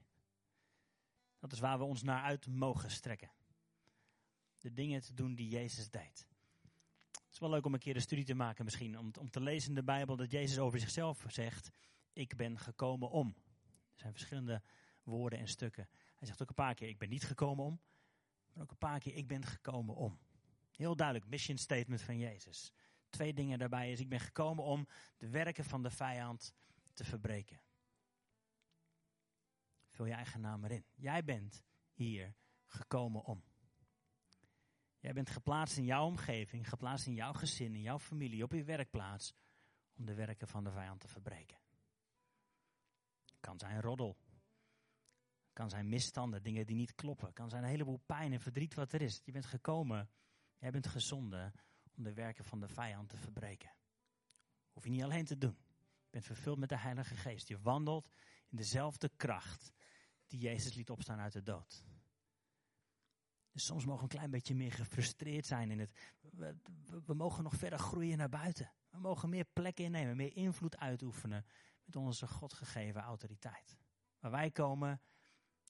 Dat 1.38 1.52
is 1.52 1.58
waar 1.58 1.78
we 1.78 1.84
ons 1.84 2.02
naar 2.02 2.22
uit 2.22 2.46
mogen 2.46 2.90
strekken. 2.90 3.30
De 4.58 4.72
dingen 4.72 5.00
te 5.00 5.14
doen 5.14 5.34
die 5.34 5.48
Jezus 5.48 5.90
deed. 5.90 6.26
Het 7.10 7.32
is 7.32 7.38
wel 7.38 7.50
leuk 7.50 7.64
om 7.64 7.74
een 7.74 7.80
keer 7.80 7.94
een 7.94 8.00
studie 8.00 8.24
te 8.24 8.34
maken 8.34 8.64
misschien. 8.64 8.98
Om, 8.98 9.10
om 9.20 9.30
te 9.30 9.40
lezen 9.40 9.68
in 9.68 9.74
de 9.74 9.82
Bijbel 9.82 10.16
dat 10.16 10.30
Jezus 10.30 10.58
over 10.58 10.78
zichzelf 10.78 11.24
zegt, 11.28 11.70
ik 12.12 12.36
ben 12.36 12.58
gekomen 12.58 13.10
om. 13.10 13.36
Er 13.92 14.00
zijn 14.00 14.12
verschillende 14.12 14.62
woorden 15.02 15.38
en 15.38 15.48
stukken. 15.48 15.88
Hij 16.14 16.26
zegt 16.26 16.42
ook 16.42 16.48
een 16.48 16.54
paar 16.54 16.74
keer, 16.74 16.88
ik 16.88 16.98
ben 16.98 17.08
niet 17.08 17.24
gekomen 17.24 17.64
om. 17.64 17.80
Maar 18.52 18.62
ook 18.62 18.70
een 18.70 18.78
paar 18.78 18.98
keer, 18.98 19.14
ik 19.14 19.26
ben 19.26 19.44
gekomen 19.44 19.94
om. 19.94 20.18
Heel 20.70 20.96
duidelijk, 20.96 21.30
mission 21.30 21.58
statement 21.58 22.02
van 22.02 22.18
Jezus. 22.18 22.72
Twee 23.10 23.34
dingen 23.34 23.58
daarbij 23.58 23.92
is, 23.92 24.00
ik 24.00 24.08
ben 24.08 24.20
gekomen 24.20 24.64
om 24.64 24.88
de 25.16 25.28
werken 25.28 25.64
van 25.64 25.82
de 25.82 25.90
vijand 25.90 26.54
te 26.92 27.04
verbreken. 27.04 27.60
Vul 29.98 30.06
je 30.06 30.12
eigen 30.12 30.40
naam 30.40 30.64
erin. 30.64 30.84
Jij 30.94 31.24
bent 31.24 31.64
hier 31.92 32.34
gekomen 32.66 33.24
om. 33.24 33.44
Jij 34.98 35.12
bent 35.12 35.30
geplaatst 35.30 35.76
in 35.76 35.84
jouw 35.84 36.06
omgeving, 36.06 36.68
geplaatst 36.68 37.06
in 37.06 37.14
jouw 37.14 37.32
gezin, 37.32 37.74
in 37.74 37.80
jouw 37.80 37.98
familie, 37.98 38.42
op 38.42 38.52
je 38.52 38.64
werkplaats, 38.64 39.34
om 39.96 40.06
de 40.06 40.14
werken 40.14 40.48
van 40.48 40.64
de 40.64 40.70
vijand 40.70 41.00
te 41.00 41.08
verbreken. 41.08 41.58
Kan 43.40 43.58
zijn 43.58 43.80
roddel. 43.80 44.16
Kan 45.52 45.70
zijn 45.70 45.88
misstanden, 45.88 46.42
dingen 46.42 46.66
die 46.66 46.76
niet 46.76 46.94
kloppen. 46.94 47.32
Kan 47.32 47.48
zijn 47.48 47.62
een 47.62 47.68
heleboel 47.68 48.00
pijn 48.06 48.32
en 48.32 48.40
verdriet 48.40 48.74
wat 48.74 48.92
er 48.92 49.02
is. 49.02 49.20
Je 49.24 49.32
bent 49.32 49.46
gekomen, 49.46 50.10
jij 50.58 50.70
bent 50.70 50.86
gezonden 50.86 51.52
om 51.96 52.02
de 52.02 52.12
werken 52.12 52.44
van 52.44 52.60
de 52.60 52.68
vijand 52.68 53.08
te 53.08 53.16
verbreken. 53.16 53.74
Hoef 54.72 54.84
je 54.84 54.90
niet 54.90 55.02
alleen 55.02 55.24
te 55.24 55.38
doen. 55.38 55.56
Je 56.04 56.10
bent 56.10 56.24
vervuld 56.24 56.58
met 56.58 56.68
de 56.68 56.78
Heilige 56.78 57.16
Geest. 57.16 57.48
Je 57.48 57.60
wandelt 57.60 58.10
in 58.48 58.56
dezelfde 58.56 59.10
kracht 59.16 59.76
die 60.28 60.40
Jezus 60.40 60.74
liet 60.74 60.90
opstaan 60.90 61.18
uit 61.18 61.32
de 61.32 61.42
dood. 61.42 61.84
Dus 63.52 63.64
soms 63.64 63.84
mogen 63.84 63.98
we 63.98 64.10
een 64.10 64.16
klein 64.16 64.30
beetje 64.30 64.54
meer 64.54 64.72
gefrustreerd 64.72 65.46
zijn 65.46 65.70
in 65.70 65.78
het. 65.78 66.14
We, 66.20 66.56
we, 67.06 67.14
mogen 67.14 67.42
nog 67.42 67.54
verder 67.54 67.78
groeien 67.78 68.18
naar 68.18 68.28
buiten. 68.28 68.72
We 68.90 68.98
mogen 68.98 69.28
meer 69.28 69.44
plekken 69.52 69.84
innemen, 69.84 70.16
meer 70.16 70.36
invloed 70.36 70.76
uitoefenen 70.76 71.46
met 71.84 71.96
onze 71.96 72.26
God 72.26 72.52
gegeven 72.52 73.00
autoriteit. 73.00 73.78
Waar 74.18 74.30
wij 74.30 74.50
komen, 74.50 75.00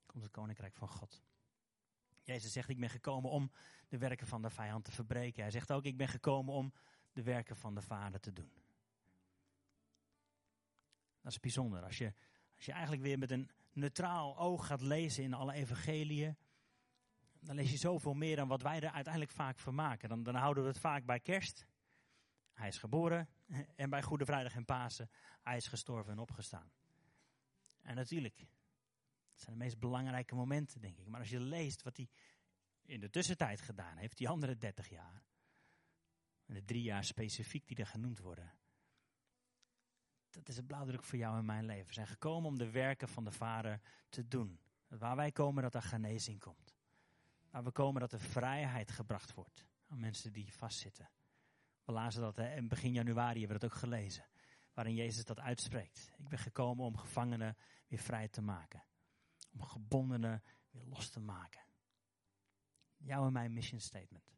komt 0.06 0.22
het 0.22 0.32
koninkrijk 0.32 0.74
van 0.74 0.88
God. 0.88 1.22
Jezus 2.22 2.52
zegt: 2.52 2.68
Ik 2.68 2.80
ben 2.80 2.90
gekomen 2.90 3.30
om 3.30 3.52
de 3.88 3.98
werken 3.98 4.26
van 4.26 4.42
de 4.42 4.50
vijand 4.50 4.84
te 4.84 4.92
verbreken. 4.92 5.42
Hij 5.42 5.50
zegt 5.50 5.72
ook: 5.72 5.84
Ik 5.84 5.96
ben 5.96 6.08
gekomen 6.08 6.54
om 6.54 6.72
de 7.12 7.22
werken 7.22 7.56
van 7.56 7.74
de 7.74 7.82
Vader 7.82 8.20
te 8.20 8.32
doen. 8.32 8.52
Dat 11.20 11.32
is 11.32 11.40
bijzonder. 11.40 11.82
Als 11.82 11.98
je, 11.98 12.14
als 12.56 12.64
je 12.64 12.72
eigenlijk 12.72 13.02
weer 13.02 13.18
met 13.18 13.30
een 13.30 13.50
neutraal 13.78 14.38
oog 14.38 14.66
gaat 14.66 14.80
lezen 14.80 15.24
in 15.24 15.34
alle 15.34 15.52
evangeliën 15.52 16.36
dan 17.40 17.56
lees 17.56 17.70
je 17.70 17.76
zoveel 17.76 18.14
meer 18.14 18.36
dan 18.36 18.48
wat 18.48 18.62
wij 18.62 18.80
er 18.80 18.90
uiteindelijk 18.90 19.32
vaak 19.32 19.58
van 19.58 19.74
maken. 19.74 20.08
Dan, 20.08 20.22
dan 20.22 20.34
houden 20.34 20.62
we 20.62 20.68
het 20.68 20.78
vaak 20.78 21.04
bij 21.04 21.20
kerst. 21.20 21.66
Hij 22.52 22.68
is 22.68 22.78
geboren. 22.78 23.28
En 23.76 23.90
bij 23.90 24.02
Goede 24.02 24.24
Vrijdag 24.24 24.54
en 24.54 24.64
Pasen. 24.64 25.10
Hij 25.42 25.56
is 25.56 25.66
gestorven 25.66 26.12
en 26.12 26.18
opgestaan. 26.18 26.70
En 27.82 27.94
natuurlijk, 27.94 28.36
dat 29.30 29.40
zijn 29.40 29.58
de 29.58 29.64
meest 29.64 29.78
belangrijke 29.78 30.34
momenten, 30.34 30.80
denk 30.80 30.98
ik. 30.98 31.06
Maar 31.06 31.20
als 31.20 31.30
je 31.30 31.40
leest 31.40 31.82
wat 31.82 31.96
hij 31.96 32.08
in 32.82 33.00
de 33.00 33.10
tussentijd 33.10 33.60
gedaan 33.60 33.96
heeft, 33.96 34.16
die 34.16 34.28
andere 34.28 34.56
30 34.56 34.88
jaar. 34.88 35.22
En 36.46 36.54
de 36.54 36.64
drie 36.64 36.82
jaar 36.82 37.04
specifiek 37.04 37.66
die 37.66 37.76
er 37.76 37.86
genoemd 37.86 38.18
worden. 38.18 38.57
Dat 40.30 40.48
is 40.48 40.56
het 40.56 40.66
blauwdruk 40.66 41.02
voor 41.02 41.18
jou 41.18 41.38
en 41.38 41.44
mijn 41.44 41.64
leven. 41.64 41.86
We 41.86 41.92
zijn 41.92 42.06
gekomen 42.06 42.48
om 42.48 42.58
de 42.58 42.70
werken 42.70 43.08
van 43.08 43.24
de 43.24 43.30
Vader 43.30 43.80
te 44.08 44.28
doen. 44.28 44.60
Waar 44.88 45.16
wij 45.16 45.32
komen, 45.32 45.62
dat 45.62 45.74
er 45.74 45.82
genezing 45.82 46.40
komt. 46.40 46.76
Waar 47.50 47.64
we 47.64 47.70
komen 47.70 48.00
dat 48.00 48.12
er 48.12 48.20
vrijheid 48.20 48.90
gebracht 48.90 49.34
wordt 49.34 49.66
aan 49.86 50.00
mensen 50.00 50.32
die 50.32 50.54
vastzitten. 50.54 51.10
We 51.84 51.92
lazen 51.92 52.20
dat 52.20 52.36
hè, 52.36 52.56
in 52.56 52.68
begin 52.68 52.92
januari, 52.92 53.38
hebben 53.38 53.60
we 53.60 53.66
dat 53.66 53.72
ook 53.72 53.78
gelezen. 53.78 54.26
Waarin 54.74 54.94
Jezus 54.94 55.24
dat 55.24 55.40
uitspreekt. 55.40 56.12
Ik 56.16 56.28
ben 56.28 56.38
gekomen 56.38 56.84
om 56.84 56.96
gevangenen 56.96 57.56
weer 57.86 57.98
vrij 57.98 58.28
te 58.28 58.42
maken. 58.42 58.84
Om 59.52 59.62
gebondenen 59.62 60.42
weer 60.70 60.84
los 60.84 61.10
te 61.10 61.20
maken. 61.20 61.62
Jouw 62.96 63.26
en 63.26 63.32
mijn 63.32 63.52
mission 63.52 63.80
statement. 63.80 64.36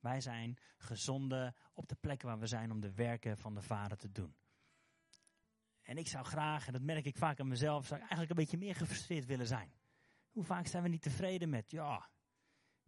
Wij 0.00 0.20
zijn 0.20 0.56
gezonden 0.78 1.54
op 1.72 1.88
de 1.88 1.94
plek 1.94 2.22
waar 2.22 2.38
we 2.38 2.46
zijn 2.46 2.70
om 2.70 2.80
de 2.80 2.92
werken 2.92 3.38
van 3.38 3.54
de 3.54 3.62
Vader 3.62 3.96
te 3.96 4.12
doen. 4.12 4.34
En 5.86 5.98
ik 5.98 6.08
zou 6.08 6.24
graag, 6.24 6.66
en 6.66 6.72
dat 6.72 6.82
merk 6.82 7.04
ik 7.04 7.16
vaak 7.16 7.40
aan 7.40 7.48
mezelf, 7.48 7.86
zou 7.86 7.94
ik 8.00 8.08
eigenlijk 8.08 8.30
een 8.30 8.36
beetje 8.36 8.58
meer 8.58 8.74
gefrustreerd 8.74 9.26
willen 9.26 9.46
zijn. 9.46 9.72
Hoe 10.30 10.44
vaak 10.44 10.66
zijn 10.66 10.82
we 10.82 10.88
niet 10.88 11.02
tevreden 11.02 11.48
met, 11.48 11.70
ja, 11.70 12.08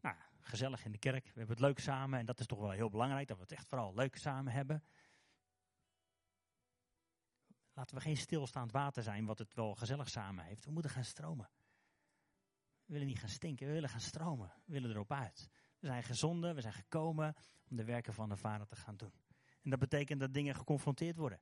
nou, 0.01 0.17
gezellig 0.41 0.85
in 0.85 0.93
de 0.93 0.99
kerk. 0.99 1.25
We 1.25 1.39
hebben 1.39 1.57
het 1.57 1.65
leuk 1.65 1.79
samen. 1.79 2.19
En 2.19 2.27
dat 2.27 2.41
is 2.41 2.47
toch 2.47 2.59
wel 2.59 2.71
heel 2.71 2.91
belangrijk, 2.91 3.29
dat 3.29 3.37
we 3.37 3.43
het 3.43 3.53
echt 3.53 3.69
vooral 3.69 3.95
leuk 3.95 4.17
samen 4.17 4.53
hebben. 4.53 4.85
Laten 7.73 7.97
we 7.97 8.03
geen 8.03 8.17
stilstaand 8.17 8.73
water 8.73 9.03
zijn, 9.03 9.25
wat 9.25 9.39
het 9.39 9.55
wel 9.55 9.75
gezellig 9.75 10.09
samen 10.09 10.45
heeft. 10.45 10.65
We 10.65 10.71
moeten 10.71 10.91
gaan 10.91 11.05
stromen. 11.05 11.51
We 12.85 12.93
willen 12.93 13.09
niet 13.09 13.19
gaan 13.19 13.29
stinken, 13.29 13.67
we 13.67 13.73
willen 13.73 13.89
gaan 13.89 14.01
stromen. 14.01 14.53
We 14.65 14.73
willen 14.73 14.91
erop 14.91 15.13
uit. 15.13 15.49
We 15.79 15.87
zijn 15.87 16.03
gezonden, 16.03 16.55
we 16.55 16.61
zijn 16.61 16.73
gekomen 16.73 17.35
om 17.69 17.77
de 17.77 17.85
werken 17.85 18.15
van 18.15 18.29
de 18.29 18.37
Vader 18.37 18.67
te 18.67 18.77
gaan 18.77 18.97
doen. 18.97 19.13
En 19.63 19.71
dat 19.71 19.79
betekent 19.79 20.21
dat 20.21 20.35
dingen 20.35 20.55
geconfronteerd 20.55 21.17
worden. 21.17 21.41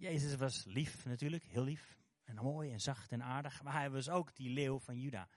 Jezus 0.00 0.36
was 0.36 0.64
lief 0.64 1.04
natuurlijk, 1.04 1.44
heel 1.44 1.62
lief. 1.62 1.98
En 2.24 2.34
mooi 2.34 2.72
en 2.72 2.80
zacht 2.80 3.12
en 3.12 3.22
aardig. 3.22 3.62
Maar 3.62 3.72
hij 3.72 3.90
was 3.90 4.08
ook 4.08 4.36
die 4.36 4.50
leeuw 4.50 4.78
van 4.78 4.98
Juda. 4.98 5.28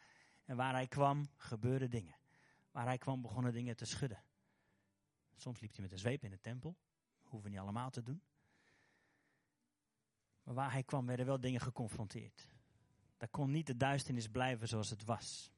En 0.45 0.55
waar 0.55 0.73
hij 0.73 0.87
kwam, 0.87 1.29
gebeurden 1.37 1.89
dingen. 1.89 2.15
Waar 2.71 2.85
hij 2.85 2.97
kwam, 2.97 3.21
begonnen 3.21 3.53
dingen 3.53 3.75
te 3.75 3.85
schudden. 3.85 4.23
Soms 5.35 5.59
liep 5.59 5.71
hij 5.71 5.81
met 5.81 5.91
een 5.91 5.97
zweep 5.97 6.23
in 6.23 6.29
de 6.29 6.39
tempel. 6.39 6.77
Hoeven 7.21 7.43
we 7.43 7.49
niet 7.49 7.59
allemaal 7.59 7.89
te 7.89 8.03
doen. 8.03 8.21
Maar 10.43 10.53
waar 10.53 10.71
hij 10.71 10.83
kwam, 10.83 11.05
werden 11.05 11.25
wel 11.25 11.39
dingen 11.39 11.61
geconfronteerd. 11.61 12.47
Daar 13.17 13.29
kon 13.29 13.51
niet 13.51 13.67
de 13.67 13.77
duisternis 13.77 14.27
blijven 14.27 14.67
zoals 14.67 14.89
het 14.89 15.03
was. 15.03 15.51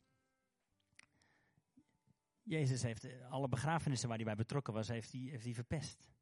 Jezus 2.42 2.82
heeft 2.82 3.22
alle 3.22 3.48
begrafenissen 3.48 4.08
waar 4.08 4.18
hij 4.18 4.26
bij 4.26 4.36
betrokken 4.36 4.74
was, 4.74 4.88
heeft 4.88 5.12
hij, 5.12 5.22
heeft 5.22 5.44
hij 5.44 5.54
verpest. 5.54 6.15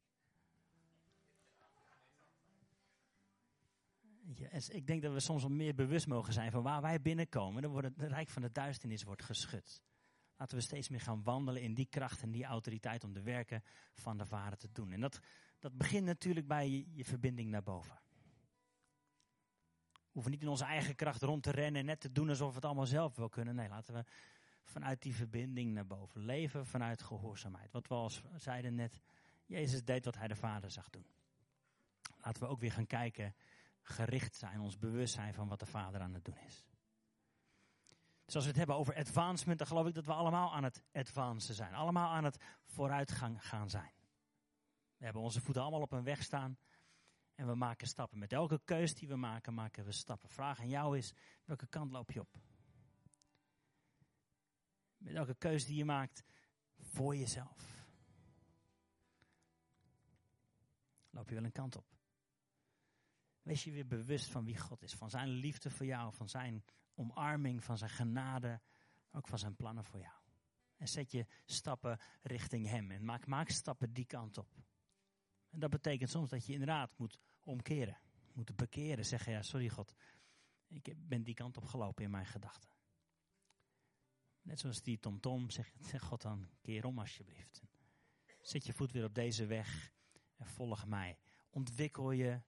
Ik 4.68 4.86
denk 4.86 5.02
dat 5.02 5.12
we 5.12 5.20
soms 5.20 5.42
wat 5.42 5.50
meer 5.50 5.74
bewust 5.74 6.06
mogen 6.06 6.32
zijn 6.32 6.50
van 6.50 6.62
waar 6.62 6.82
wij 6.82 7.00
binnenkomen. 7.00 7.62
Dan 7.62 7.70
wordt 7.70 7.86
het, 7.86 7.96
het 7.96 8.10
rijk 8.10 8.28
van 8.28 8.42
de 8.42 8.52
duisternis 8.52 9.02
wordt 9.02 9.22
geschud. 9.22 9.82
Laten 10.36 10.56
we 10.56 10.62
steeds 10.62 10.88
meer 10.88 11.00
gaan 11.00 11.22
wandelen 11.22 11.62
in 11.62 11.74
die 11.74 11.86
kracht 11.86 12.22
en 12.22 12.30
die 12.30 12.44
autoriteit 12.44 13.04
om 13.04 13.12
de 13.12 13.22
werken 13.22 13.62
van 13.92 14.16
de 14.16 14.26
Vader 14.26 14.58
te 14.58 14.68
doen. 14.72 14.92
En 14.92 15.00
dat, 15.00 15.20
dat 15.58 15.76
begint 15.76 16.04
natuurlijk 16.04 16.46
bij 16.46 16.68
je, 16.68 16.86
je 16.92 17.04
verbinding 17.04 17.50
naar 17.50 17.62
boven. 17.62 18.02
We 19.92 20.20
hoeven 20.20 20.30
niet 20.30 20.42
in 20.42 20.48
onze 20.48 20.64
eigen 20.64 20.94
kracht 20.94 21.22
rond 21.22 21.42
te 21.42 21.50
rennen 21.50 21.80
en 21.80 21.86
net 21.86 22.00
te 22.00 22.12
doen 22.12 22.28
alsof 22.28 22.48
we 22.48 22.54
het 22.54 22.64
allemaal 22.64 22.86
zelf 22.86 23.16
wel 23.16 23.28
kunnen. 23.28 23.54
Nee, 23.54 23.68
laten 23.68 23.94
we 23.94 24.04
vanuit 24.64 25.02
die 25.02 25.14
verbinding 25.14 25.72
naar 25.72 25.86
boven 25.86 26.24
leven, 26.24 26.66
vanuit 26.66 27.02
gehoorzaamheid. 27.02 27.72
Wat 27.72 27.88
we 27.88 27.94
al 27.94 28.10
zeiden 28.36 28.74
net, 28.74 29.00
Jezus 29.46 29.84
deed 29.84 30.04
wat 30.04 30.16
hij 30.16 30.28
de 30.28 30.36
Vader 30.36 30.70
zag 30.70 30.90
doen. 30.90 31.06
Laten 32.22 32.42
we 32.42 32.48
ook 32.48 32.60
weer 32.60 32.72
gaan 32.72 32.86
kijken, 32.86 33.34
gericht 33.84 34.34
zijn, 34.34 34.60
ons 34.60 34.78
bewust 34.78 35.14
zijn 35.14 35.34
van 35.34 35.48
wat 35.48 35.58
de 35.58 35.66
Vader 35.66 36.00
aan 36.00 36.14
het 36.14 36.24
doen 36.24 36.38
is. 36.38 36.66
Dus 38.24 38.34
als 38.34 38.44
we 38.44 38.50
het 38.50 38.58
hebben 38.58 38.76
over 38.76 38.94
advancement, 38.94 39.58
dan 39.58 39.66
geloof 39.66 39.86
ik 39.86 39.94
dat 39.94 40.06
we 40.06 40.12
allemaal 40.12 40.54
aan 40.54 40.64
het 40.64 40.82
advancen 40.92 41.54
zijn. 41.54 41.74
Allemaal 41.74 42.10
aan 42.10 42.24
het 42.24 42.38
vooruitgang 42.64 43.46
gaan 43.46 43.70
zijn. 43.70 43.92
We 44.96 45.04
hebben 45.04 45.22
onze 45.22 45.40
voeten 45.40 45.62
allemaal 45.62 45.80
op 45.80 45.92
een 45.92 46.04
weg 46.04 46.22
staan 46.22 46.58
en 47.34 47.46
we 47.46 47.54
maken 47.54 47.86
stappen. 47.86 48.18
Met 48.18 48.32
elke 48.32 48.60
keus 48.64 48.94
die 48.94 49.08
we 49.08 49.16
maken, 49.16 49.54
maken 49.54 49.84
we 49.84 49.92
stappen. 49.92 50.28
Vraag 50.28 50.60
aan 50.60 50.68
jou 50.68 50.98
is, 50.98 51.12
welke 51.44 51.66
kant 51.66 51.90
loop 51.90 52.10
je 52.10 52.20
op? 52.20 52.38
Met 54.96 55.14
elke 55.14 55.34
keus 55.34 55.66
die 55.66 55.76
je 55.76 55.84
maakt, 55.84 56.24
voor 56.78 57.16
jezelf. 57.16 57.86
Loop 61.10 61.28
je 61.28 61.34
wel 61.34 61.44
een 61.44 61.52
kant 61.52 61.76
op. 61.76 61.86
Wees 63.44 63.64
je 63.64 63.70
weer 63.70 63.86
bewust 63.86 64.30
van 64.30 64.44
wie 64.44 64.58
God 64.58 64.82
is, 64.82 64.92
van 64.92 65.10
zijn 65.10 65.28
liefde 65.28 65.70
voor 65.70 65.86
jou, 65.86 66.14
van 66.14 66.28
zijn 66.28 66.64
omarming, 66.94 67.64
van 67.64 67.78
zijn 67.78 67.90
genade, 67.90 68.60
ook 69.10 69.28
van 69.28 69.38
zijn 69.38 69.56
plannen 69.56 69.84
voor 69.84 70.00
jou. 70.00 70.14
En 70.76 70.88
zet 70.88 71.10
je 71.10 71.26
stappen 71.44 71.98
richting 72.22 72.66
Hem 72.66 72.90
en 72.90 73.04
maak, 73.04 73.26
maak 73.26 73.48
stappen 73.48 73.92
die 73.92 74.04
kant 74.04 74.38
op. 74.38 74.62
En 75.50 75.60
dat 75.60 75.70
betekent 75.70 76.10
soms 76.10 76.28
dat 76.28 76.46
je 76.46 76.52
inderdaad 76.52 76.98
moet 76.98 77.18
omkeren, 77.40 77.98
moet 78.32 78.56
bekeren, 78.56 79.04
zeggen 79.04 79.32
ja, 79.32 79.42
sorry 79.42 79.68
God, 79.68 79.94
ik 80.68 80.94
ben 81.08 81.22
die 81.22 81.34
kant 81.34 81.56
op 81.56 81.64
gelopen 81.64 82.04
in 82.04 82.10
mijn 82.10 82.26
gedachten. 82.26 82.70
Net 84.42 84.60
zoals 84.60 84.82
die 84.82 84.98
tomtom, 84.98 85.50
zeg, 85.50 85.72
zeg 85.80 86.02
God 86.02 86.22
dan, 86.22 86.48
keer 86.60 86.84
om 86.84 86.98
alsjeblieft. 86.98 87.62
Zet 88.40 88.66
je 88.66 88.72
voet 88.72 88.92
weer 88.92 89.04
op 89.04 89.14
deze 89.14 89.46
weg 89.46 89.92
en 90.36 90.46
volg 90.46 90.86
mij. 90.86 91.18
Ontwikkel 91.50 92.10
je, 92.10 92.42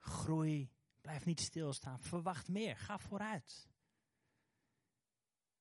groei, 0.00 0.70
blijf 1.00 1.24
niet 1.24 1.40
stilstaan, 1.40 2.00
verwacht 2.00 2.48
meer, 2.48 2.76
ga 2.76 2.98
vooruit. 2.98 3.68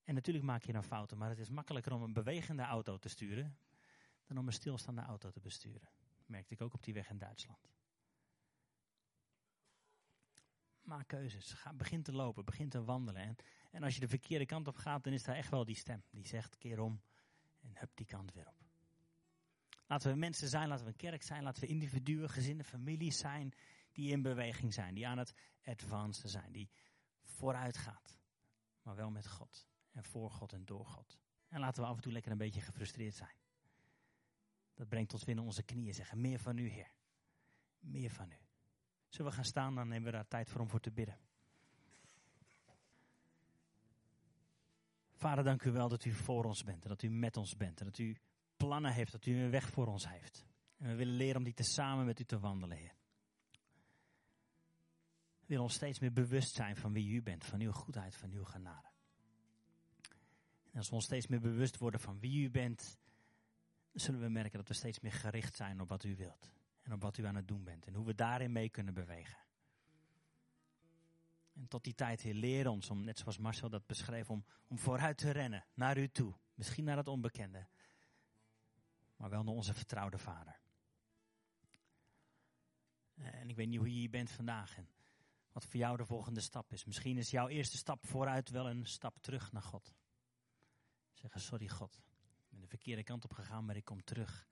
En 0.03 0.13
natuurlijk 0.13 0.45
maak 0.45 0.63
je 0.63 0.71
dan 0.71 0.83
fouten, 0.83 1.17
maar 1.17 1.29
het 1.29 1.39
is 1.39 1.49
makkelijker 1.49 1.93
om 1.93 2.01
een 2.01 2.13
bewegende 2.13 2.63
auto 2.63 2.97
te 2.97 3.09
sturen 3.09 3.57
dan 4.25 4.37
om 4.37 4.47
een 4.47 4.53
stilstaande 4.53 5.01
auto 5.01 5.29
te 5.29 5.39
besturen. 5.39 5.89
Dat 6.17 6.27
merkte 6.27 6.53
ik 6.53 6.61
ook 6.61 6.73
op 6.73 6.83
die 6.83 6.93
weg 6.93 7.09
in 7.09 7.17
Duitsland. 7.17 7.69
Maak 10.81 11.07
keuzes, 11.07 11.53
ga, 11.53 11.73
begin 11.73 12.03
te 12.03 12.11
lopen, 12.11 12.45
begin 12.45 12.69
te 12.69 12.83
wandelen. 12.83 13.21
En 13.21 13.35
en 13.71 13.83
als 13.83 13.93
je 13.93 13.99
de 13.99 14.07
verkeerde 14.07 14.45
kant 14.45 14.67
op 14.67 14.75
gaat, 14.75 15.03
dan 15.03 15.13
is 15.13 15.23
daar 15.23 15.35
echt 15.35 15.49
wel 15.49 15.65
die 15.65 15.75
stem. 15.75 16.03
Die 16.09 16.27
zegt, 16.27 16.57
keer 16.57 16.79
om 16.79 17.01
en 17.61 17.71
hup 17.73 17.91
die 17.93 18.05
kant 18.05 18.33
weer 18.33 18.47
op. 18.47 18.55
Laten 19.87 20.11
we 20.11 20.17
mensen 20.17 20.47
zijn, 20.47 20.67
laten 20.67 20.85
we 20.85 20.91
een 20.91 20.97
kerk 20.97 21.23
zijn, 21.23 21.43
laten 21.43 21.61
we 21.61 21.67
individuen, 21.67 22.29
gezinnen, 22.29 22.65
families 22.65 23.17
zijn 23.17 23.53
die 23.99 24.11
in 24.11 24.21
beweging 24.21 24.73
zijn. 24.73 24.93
Die 24.93 25.07
aan 25.07 25.17
het 25.17 25.33
advancen 25.63 26.29
zijn, 26.29 26.51
die 26.51 26.69
vooruit 27.21 27.77
gaat. 27.77 28.19
Maar 28.81 28.95
wel 28.95 29.09
met 29.09 29.27
God 29.27 29.67
en 29.91 30.03
voor 30.03 30.31
God 30.31 30.53
en 30.53 30.65
door 30.65 30.85
God. 30.85 31.19
En 31.47 31.59
laten 31.59 31.83
we 31.83 31.89
af 31.89 31.95
en 31.95 32.01
toe 32.01 32.11
lekker 32.11 32.31
een 32.31 32.37
beetje 32.37 32.61
gefrustreerd 32.61 33.15
zijn. 33.15 33.35
Dat 34.73 34.87
brengt 34.87 35.13
ons 35.13 35.23
weer 35.23 35.35
in 35.35 35.41
onze 35.41 35.63
knieën 35.63 35.93
zeggen, 35.93 36.21
meer 36.21 36.39
van 36.39 36.57
u 36.57 36.67
Heer. 36.67 36.91
Meer 37.79 38.11
van 38.11 38.31
u. 38.31 38.37
Zullen 39.07 39.31
we 39.31 39.37
gaan 39.37 39.45
staan, 39.45 39.75
dan 39.75 39.87
nemen 39.87 40.05
we 40.05 40.11
daar 40.11 40.27
tijd 40.27 40.49
voor 40.49 40.61
om 40.61 40.69
voor 40.69 40.79
te 40.79 40.91
bidden. 40.91 41.19
Vader, 45.11 45.43
dank 45.43 45.63
u 45.63 45.71
wel 45.71 45.89
dat 45.89 46.05
u 46.05 46.13
voor 46.13 46.45
ons 46.45 46.63
bent 46.63 46.83
en 46.83 46.89
dat 46.89 47.01
u 47.01 47.09
met 47.09 47.37
ons 47.37 47.57
bent 47.57 47.79
en 47.79 47.85
dat 47.85 47.97
u 47.97 48.17
plannen 48.57 48.93
heeft, 48.93 49.11
dat 49.11 49.25
u 49.25 49.35
een 49.35 49.51
weg 49.51 49.69
voor 49.69 49.87
ons 49.87 50.07
heeft. 50.07 50.45
En 50.77 50.87
we 50.87 50.95
willen 50.95 51.15
leren 51.15 51.37
om 51.37 51.43
die 51.43 51.53
te 51.53 51.63
samen 51.63 52.05
met 52.05 52.19
u 52.19 52.23
te 52.23 52.39
wandelen, 52.39 52.77
Heer. 52.77 52.98
Willen 55.49 55.63
ons 55.63 55.73
steeds 55.73 55.99
meer 55.99 56.13
bewust 56.13 56.55
zijn 56.55 56.75
van 56.75 56.93
wie 56.93 57.13
u 57.13 57.21
bent, 57.21 57.45
van 57.45 57.59
uw 57.59 57.71
goedheid, 57.71 58.15
van 58.15 58.31
uw 58.31 58.43
genade. 58.43 58.87
En 60.71 60.77
als 60.77 60.89
we 60.89 60.95
ons 60.95 61.03
steeds 61.03 61.27
meer 61.27 61.39
bewust 61.39 61.77
worden 61.77 61.99
van 61.99 62.19
wie 62.19 62.43
u 62.43 62.49
bent, 62.49 62.97
zullen 63.93 64.21
we 64.21 64.29
merken 64.29 64.57
dat 64.57 64.67
we 64.67 64.73
steeds 64.73 64.99
meer 64.99 65.11
gericht 65.11 65.55
zijn 65.55 65.81
op 65.81 65.89
wat 65.89 66.03
u 66.03 66.15
wilt. 66.15 66.53
En 66.81 66.93
op 66.93 67.01
wat 67.01 67.17
u 67.17 67.25
aan 67.25 67.35
het 67.35 67.47
doen 67.47 67.63
bent 67.63 67.85
en 67.85 67.93
hoe 67.93 68.05
we 68.05 68.15
daarin 68.15 68.51
mee 68.51 68.69
kunnen 68.69 68.93
bewegen. 68.93 69.37
En 71.53 71.67
tot 71.67 71.83
die 71.83 71.95
tijd, 71.95 72.21
Heer, 72.21 72.33
leer 72.33 72.67
ons 72.67 72.89
om, 72.89 73.03
net 73.03 73.17
zoals 73.17 73.37
Marcel 73.37 73.69
dat 73.69 73.85
beschreef, 73.85 74.29
om, 74.29 74.45
om 74.67 74.77
vooruit 74.77 75.17
te 75.17 75.31
rennen 75.31 75.65
naar 75.73 75.97
u 75.97 76.09
toe. 76.09 76.33
Misschien 76.53 76.83
naar 76.83 76.97
het 76.97 77.07
onbekende, 77.07 77.67
maar 79.15 79.29
wel 79.29 79.43
naar 79.43 79.53
onze 79.53 79.73
vertrouwde 79.73 80.17
Vader. 80.17 80.59
En 83.15 83.49
ik 83.49 83.55
weet 83.55 83.67
niet 83.67 83.79
hoe 83.79 83.87
je 83.87 83.99
hier 83.99 84.09
bent 84.09 84.31
vandaag 84.31 84.77
wat 85.51 85.65
voor 85.65 85.79
jou 85.79 85.97
de 85.97 86.05
volgende 86.05 86.41
stap 86.41 86.71
is. 86.71 86.85
Misschien 86.85 87.17
is 87.17 87.29
jouw 87.29 87.47
eerste 87.47 87.77
stap 87.77 88.07
vooruit 88.07 88.49
wel 88.49 88.69
een 88.69 88.85
stap 88.85 89.17
terug 89.21 89.51
naar 89.51 89.61
God. 89.61 89.93
Zeggen, 91.13 91.41
sorry 91.41 91.67
God, 91.67 92.01
ik 92.37 92.49
ben 92.49 92.59
de 92.59 92.67
verkeerde 92.67 93.03
kant 93.03 93.23
op 93.23 93.33
gegaan, 93.33 93.65
maar 93.65 93.75
ik 93.75 93.85
kom 93.85 94.03
terug. 94.03 94.47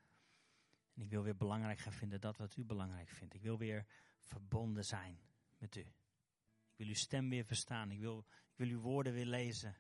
En 0.94 1.02
ik 1.02 1.10
wil 1.10 1.24
weer 1.24 1.36
belangrijk 1.36 1.80
gaan 1.80 1.94
vinden 1.94 2.22
dat 2.22 2.38
wat 2.38 2.58
u 2.58 2.66
belangrijk 2.66 3.10
vindt. 3.10 3.34
Ik 3.34 3.42
wil 3.42 3.58
weer 3.58 3.86
verbonden 4.20 4.86
zijn 4.86 5.20
met 5.58 5.76
u. 5.76 5.82
Ik 5.82 6.78
wil 6.78 6.88
uw 6.88 6.94
stem 6.94 7.30
weer 7.30 7.46
verstaan. 7.46 7.92
Ik 7.92 8.00
wil, 8.00 8.26
ik 8.30 8.58
wil 8.58 8.68
uw 8.68 8.80
woorden 8.80 9.14
weer 9.14 9.26
lezen. 9.26 9.78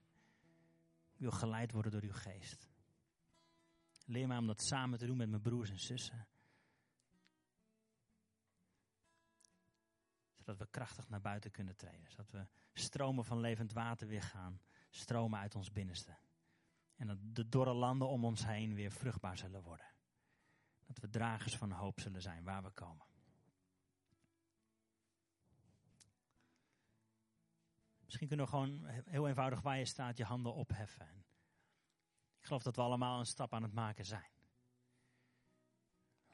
Ik 1.13 1.19
wil 1.19 1.31
geleid 1.31 1.71
worden 1.71 1.91
door 1.91 2.01
uw 2.01 2.13
geest. 2.13 2.69
Leer 4.05 4.27
mij 4.27 4.37
om 4.37 4.47
dat 4.47 4.61
samen 4.61 4.99
te 4.99 5.05
doen 5.05 5.17
met 5.17 5.29
mijn 5.29 5.41
broers 5.41 5.69
en 5.69 5.79
zussen. 5.79 6.27
Zodat 10.47 10.61
we 10.61 10.71
krachtig 10.71 11.09
naar 11.09 11.21
buiten 11.21 11.51
kunnen 11.51 11.75
treden. 11.75 12.09
Zodat 12.09 12.31
we 12.31 12.47
stromen 12.73 13.25
van 13.25 13.39
levend 13.39 13.73
water 13.73 14.07
weer 14.07 14.21
gaan. 14.21 14.61
Stromen 14.89 15.39
uit 15.39 15.55
ons 15.55 15.71
binnenste. 15.71 16.17
En 16.95 17.07
dat 17.07 17.17
de 17.21 17.49
dorre 17.49 17.73
landen 17.73 18.07
om 18.07 18.25
ons 18.25 18.45
heen 18.45 18.73
weer 18.73 18.91
vruchtbaar 18.91 19.37
zullen 19.37 19.61
worden. 19.61 19.85
Dat 20.85 20.97
we 20.99 21.09
dragers 21.09 21.57
van 21.57 21.71
hoop 21.71 21.99
zullen 21.99 22.21
zijn 22.21 22.43
waar 22.43 22.63
we 22.63 22.69
komen. 22.69 23.05
Misschien 28.03 28.27
kunnen 28.27 28.45
we 28.45 28.51
gewoon 28.51 28.85
heel 28.85 29.27
eenvoudig 29.27 29.61
waar 29.61 29.77
je 29.77 29.85
staat 29.85 30.17
je 30.17 30.23
handen 30.23 30.53
opheffen. 30.53 31.25
Ik 32.39 32.45
geloof 32.45 32.63
dat 32.63 32.75
we 32.75 32.81
allemaal 32.81 33.19
een 33.19 33.25
stap 33.25 33.53
aan 33.53 33.63
het 33.63 33.73
maken 33.73 34.05
zijn. 34.05 34.31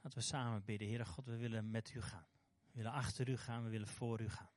Laten 0.02 0.20
we 0.20 0.26
samen 0.26 0.64
bidden. 0.64 0.88
Heere 0.88 1.06
God, 1.06 1.26
we 1.26 1.38
willen 1.38 1.72
met 1.72 1.94
u 1.94 2.02
gaan. 2.02 2.33
We 2.74 2.80
willen 2.80 2.92
achter 2.92 3.30
u 3.30 3.38
gaan, 3.38 3.64
we 3.64 3.70
willen 3.70 3.88
voor 3.88 4.22
u 4.22 4.30
gaan. 4.30 4.50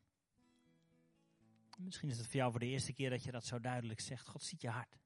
Misschien 1.78 2.08
is 2.08 2.18
het 2.18 2.26
voor 2.26 2.36
jou 2.36 2.50
voor 2.50 2.60
de 2.60 2.66
eerste 2.66 2.92
keer 2.92 3.10
dat 3.10 3.22
je 3.22 3.30
dat 3.30 3.44
zo 3.44 3.60
duidelijk 3.60 4.00
zegt. 4.00 4.28
God 4.28 4.42
ziet 4.42 4.60
je 4.60 4.68
hart. 4.68 4.98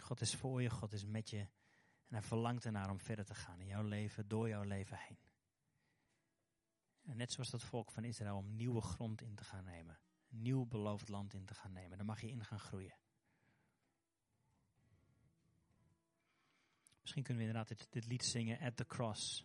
God 0.00 0.20
is 0.20 0.34
voor 0.34 0.62
je, 0.62 0.70
God 0.70 0.92
is 0.92 1.04
met 1.04 1.30
je. 1.30 1.38
En 1.38 2.16
hij 2.16 2.22
verlangt 2.22 2.64
ernaar 2.64 2.90
om 2.90 3.00
verder 3.00 3.24
te 3.24 3.34
gaan 3.34 3.60
in 3.60 3.66
jouw 3.66 3.82
leven, 3.82 4.28
door 4.28 4.48
jouw 4.48 4.62
leven 4.62 4.98
heen. 4.98 5.18
En 7.02 7.16
net 7.16 7.32
zoals 7.32 7.50
dat 7.50 7.62
volk 7.62 7.90
van 7.90 8.04
Israël 8.04 8.36
om 8.36 8.56
nieuwe 8.56 8.80
grond 8.80 9.22
in 9.22 9.34
te 9.34 9.44
gaan 9.44 9.64
nemen. 9.64 9.98
Een 10.30 10.42
nieuw 10.42 10.66
beloofd 10.66 11.08
land 11.08 11.34
in 11.34 11.44
te 11.44 11.54
gaan 11.54 11.72
nemen. 11.72 11.96
Daar 11.96 12.06
mag 12.06 12.20
je 12.20 12.30
in 12.30 12.44
gaan 12.44 12.60
groeien. 12.60 12.96
Misschien 17.00 17.22
kunnen 17.22 17.42
we 17.42 17.48
inderdaad 17.48 17.90
dit, 17.90 18.06
lied 18.06 18.24
zingen. 18.24 18.58
At 18.58 18.76
the 18.76 18.86
cross, 18.86 19.44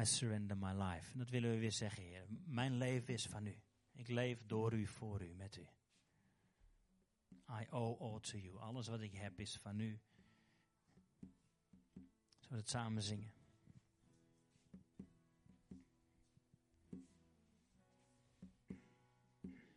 I 0.00 0.04
surrender 0.04 0.56
my 0.56 0.72
life. 0.72 1.12
En 1.12 1.18
dat 1.18 1.28
willen 1.28 1.50
we 1.50 1.58
weer 1.58 1.72
zeggen, 1.72 2.02
Heer. 2.02 2.26
Mijn 2.46 2.76
leven 2.76 3.14
is 3.14 3.26
van 3.26 3.46
u. 3.46 3.62
Ik 3.92 4.08
leef 4.08 4.46
door 4.46 4.72
u, 4.72 4.86
voor 4.86 5.22
u, 5.22 5.34
met 5.34 5.56
u. 5.56 5.66
I 7.50 7.66
owe 7.70 7.98
all 7.98 8.20
to 8.20 8.38
you. 8.38 8.58
Alles 8.58 8.88
wat 8.88 9.00
ik 9.00 9.14
heb 9.14 9.40
is 9.40 9.56
van 9.56 9.80
u. 9.80 10.00
Zullen 12.38 12.48
we 12.48 12.56
het 12.56 12.68
samen 12.68 13.02
zingen? 13.02 13.32